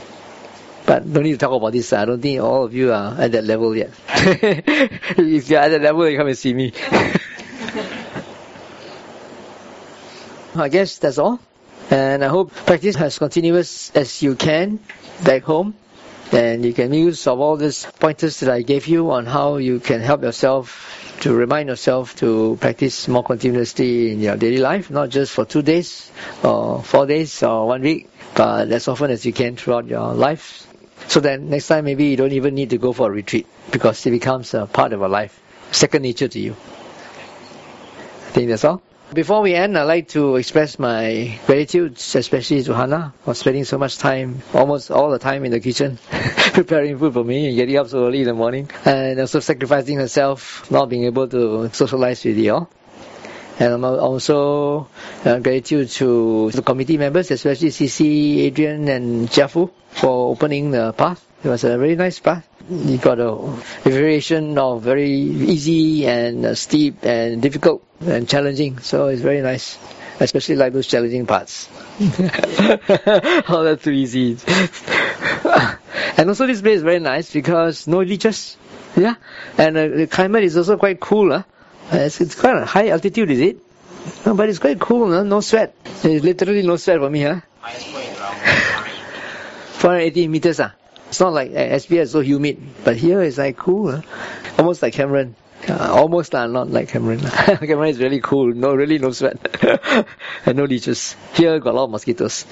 But 0.87 1.13
don't 1.13 1.25
need 1.25 1.33
to 1.33 1.39
talk 1.39 1.53
about 1.53 1.73
this. 1.73 1.93
I 1.93 2.05
don't 2.05 2.21
think 2.21 2.41
all 2.41 2.65
of 2.65 2.75
you 2.75 2.93
are 2.93 3.21
at 3.21 3.33
that 3.33 3.45
level 3.45 3.77
yet. 3.77 3.91
if 4.09 5.51
you're 5.51 5.61
at 5.61 5.71
that 5.71 5.83
level, 5.83 6.09
you 6.09 6.17
come 6.17 6.29
and 6.29 6.39
see 6.39 6.55
me. 6.55 6.73
I 10.55 10.69
guess 10.69 10.99
that's 10.99 11.19
all. 11.19 11.41
And 11.91 12.25
I 12.25 12.29
hope 12.29 12.53
practice 12.53 12.97
as 12.97 13.19
continuous 13.19 13.91
as 13.97 14.23
you 14.23 14.37
can 14.37 14.79
back 15.25 15.43
home. 15.43 15.75
And 16.33 16.65
you 16.65 16.73
can 16.73 16.95
use 16.95 17.27
of 17.27 17.41
all 17.41 17.57
these 17.57 17.85
pointers 17.99 18.39
that 18.41 18.51
I 18.51 18.63
gave 18.63 18.87
you 18.87 19.11
on 19.11 19.27
how 19.27 19.57
you 19.57 19.81
can 19.81 20.01
help 20.01 20.23
yourself 20.23 21.19
to 21.23 21.35
remind 21.35 21.69
yourself 21.69 22.15
to 22.17 22.57
practice 22.61 23.09
more 23.09 23.25
continuously 23.25 24.13
in 24.13 24.21
your 24.21 24.37
daily 24.37 24.59
life, 24.59 24.91
not 24.91 25.09
just 25.09 25.33
for 25.33 25.45
two 25.45 25.63
days 25.63 26.11
or 26.45 26.83
four 26.85 27.07
days 27.07 27.43
or 27.43 27.67
one 27.67 27.83
week, 27.83 28.09
but 28.37 28.71
as 28.71 28.87
often 28.87 29.11
as 29.11 29.27
you 29.27 29.33
can 29.33 29.57
throughout 29.57 29.87
your 29.87 30.15
life. 30.15 30.69
So 31.09 31.19
that 31.21 31.41
next 31.41 31.67
time 31.67 31.87
maybe 31.87 32.07
you 32.07 32.17
don't 32.17 32.33
even 32.33 32.55
need 32.55 32.71
to 32.71 32.79
go 32.79 32.93
for 32.93 33.09
a 33.09 33.13
retreat 33.13 33.49
because 33.73 34.07
it 34.07 34.13
becomes 34.13 34.55
a 34.55 34.67
part 34.67 34.93
of 34.93 35.01
your 35.01 35.09
life, 35.09 35.41
second 35.73 36.03
nature 36.03 36.29
to 36.29 36.39
you. 36.39 36.53
I 36.53 38.33
think 38.33 38.49
that's 38.49 38.65
all. 38.65 38.81
Before 39.13 39.43
we 39.43 39.55
end, 39.55 39.77
I'd 39.77 39.91
like 39.91 40.07
to 40.11 40.37
express 40.37 40.79
my 40.79 41.37
gratitude, 41.45 41.97
especially 41.97 42.63
to 42.63 42.75
Hannah, 42.75 43.13
for 43.25 43.35
spending 43.35 43.65
so 43.65 43.77
much 43.77 43.99
time, 43.99 44.41
almost 44.55 44.93
all 44.93 45.11
the 45.11 45.19
time 45.19 45.45
in 45.45 45.51
the 45.51 45.59
kitchen, 45.59 45.99
preparing 46.53 46.97
food 46.97 47.15
for 47.15 47.25
me 47.25 47.49
and 47.49 47.57
getting 47.57 47.77
up 47.77 47.89
so 47.89 48.07
early 48.07 48.21
in 48.21 48.27
the 48.27 48.35
morning, 48.35 48.71
and 48.85 49.19
also 49.19 49.41
sacrificing 49.41 49.99
herself, 49.99 50.71
not 50.71 50.89
being 50.89 51.07
able 51.07 51.27
to 51.27 51.71
socialize 51.73 52.25
with 52.25 52.39
you 52.39 52.55
all. 52.55 52.71
And 53.59 53.85
also 53.85 54.89
uh, 55.25 55.41
gratitude 55.41 55.89
to 55.99 56.53
the 56.53 56.63
committee 56.63 56.97
members, 56.97 57.33
especially 57.33 57.71
CC, 57.71 58.39
Adrian, 58.47 58.87
and 58.87 59.29
Jiafu, 59.29 59.73
for 59.91 60.31
opening 60.31 60.71
the 60.71 60.93
path. 60.93 61.27
It 61.43 61.49
was 61.49 61.65
a 61.65 61.79
very 61.79 61.97
nice 61.97 62.19
path. 62.19 62.47
You 62.69 62.99
got 62.99 63.19
a, 63.19 63.31
a 63.31 63.57
variation 63.85 64.59
of 64.59 64.83
very 64.83 65.11
easy 65.11 66.07
and 66.07 66.45
uh, 66.45 66.55
steep 66.55 67.03
and 67.03 67.41
difficult 67.41 67.83
and 68.01 68.29
challenging. 68.29 68.79
So 68.79 69.07
it's 69.09 69.23
very 69.23 69.41
nice. 69.41 69.79
Especially 70.21 70.57
like 70.57 70.75
those 70.75 70.87
challenging 70.87 71.25
parts. 71.25 71.67
oh, 72.01 73.63
that's 73.65 73.83
too 73.83 73.91
easy. 73.91 74.37
and 76.19 76.29
also 76.29 76.47
this 76.47 76.61
place 76.61 76.77
is 76.77 76.83
very 76.83 76.99
nice 77.01 77.33
because 77.33 77.87
no 77.87 78.01
leeches. 78.01 78.59
Yeah. 78.95 79.15
And 79.57 79.79
uh, 79.79 79.89
the 79.89 80.07
climate 80.07 80.45
is 80.45 80.59
also 80.59 80.77
quite 80.77 81.01
cool. 81.01 81.31
Huh? 81.31 81.45
It's, 81.91 82.21
it's 82.21 82.35
quite 82.35 82.59
a 82.59 82.67
high 82.67 82.89
altitude, 82.91 83.31
is 83.31 83.41
it? 83.41 83.57
No, 84.27 84.35
but 84.35 84.51
it's 84.51 84.59
quite 84.59 84.79
cool, 84.79 85.11
huh? 85.11 85.23
no 85.23 85.41
sweat. 85.41 85.75
It's 86.05 86.23
literally 86.23 86.63
no 86.63 86.77
sweat 86.77 86.99
for 86.99 87.09
me, 87.09 87.23
huh? 87.23 87.41
480 89.81 90.29
meters, 90.29 90.61
ah. 90.61 90.73
It's 91.11 91.19
not 91.19 91.33
like 91.33 91.51
uh, 91.51 91.75
SBS 91.75 92.03
is 92.03 92.13
so 92.13 92.21
humid, 92.21 92.63
but 92.85 92.97
here 92.97 93.21
it's 93.21 93.37
like 93.37 93.57
cool, 93.57 93.91
huh? 93.91 94.03
almost 94.59 94.81
like 94.81 94.95
Cameron. 94.95 95.35
Uh, 95.69 95.93
almost 95.93 96.33
uh, 96.37 96.47
not 96.47 96.71
like 96.71 96.89
Cameron. 96.89 97.19
Cameron 97.21 97.89
is 97.91 97.99
really 97.99 98.21
cool. 98.21 98.55
No, 98.55 98.77
really 98.77 98.99
no 98.99 99.11
sweat 99.11 99.37
and 100.47 100.57
no 100.57 100.65
leeches. 100.65 101.17
Here 101.35 101.59
got 101.59 101.75
a 101.75 101.77
lot 101.77 101.85
of 101.85 101.91
mosquitoes. 101.91 102.47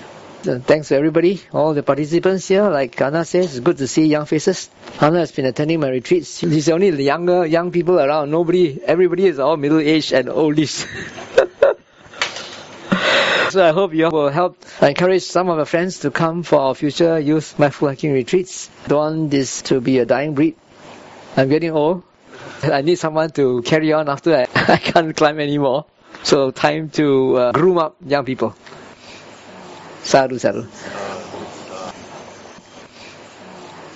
Uh, 0.45 0.59
thanks 0.59 0.89
to 0.89 0.97
everybody, 0.97 1.41
all 1.53 1.73
the 1.73 1.85
participants 1.85 2.49
here. 2.49 2.69
Like 2.69 3.01
Anna 3.01 3.25
says, 3.25 3.57
it's 3.57 3.61
good 3.61 3.79
to 3.79 3.87
see 3.87 4.07
young 4.07 4.27
faces. 4.27 4.71
Anna 5.01 5.21
has 5.21 5.31
been 5.31 5.47
attending 5.47 5.79
my 5.79 5.91
retreats. 5.91 6.41
She's 6.41 6.69
only 6.69 6.91
the 6.91 7.05
younger 7.05 7.47
young 7.47 7.71
people 7.71 8.01
around. 8.01 8.33
Nobody, 8.33 8.83
everybody 8.83 9.27
is 9.27 9.39
all 9.39 9.57
middle 9.57 9.79
aged 9.79 10.13
and 10.13 10.29
oldies. 10.29 10.85
So 13.51 13.65
I 13.67 13.73
hope 13.73 13.95
you 13.95 14.05
all 14.05 14.11
will 14.11 14.29
help 14.29 14.63
encourage 14.83 15.23
some 15.23 15.49
of 15.49 15.57
your 15.57 15.65
friends 15.65 16.01
to 16.01 16.11
come 16.11 16.43
for 16.43 16.61
our 16.61 16.75
future 16.75 17.19
youth 17.19 17.59
mindful 17.59 17.89
hiking 17.89 18.13
retreats. 18.13 18.69
Don't 18.87 18.99
want 18.99 19.31
this 19.31 19.63
to 19.63 19.81
be 19.81 19.99
a 20.01 20.05
dying 20.05 20.35
breed. 20.35 20.55
I'm 21.35 21.49
getting 21.49 21.71
old. 21.71 22.03
I 22.63 22.83
need 22.83 22.97
someone 22.97 23.31
to 23.33 23.63
carry 23.63 23.95
on 23.95 24.11
after 24.11 24.37
I, 24.37 24.47
I 24.73 24.77
can't 24.77 25.17
climb 25.17 25.41
anymore. 25.41 25.87
So 26.25 26.51
time 26.51 26.91
to 26.91 27.37
uh, 27.37 27.53
groom 27.53 27.79
up 27.79 27.97
young 28.05 28.27
people. 28.27 28.55
Sadhu, 30.03 30.39
sadhu. 30.39 30.67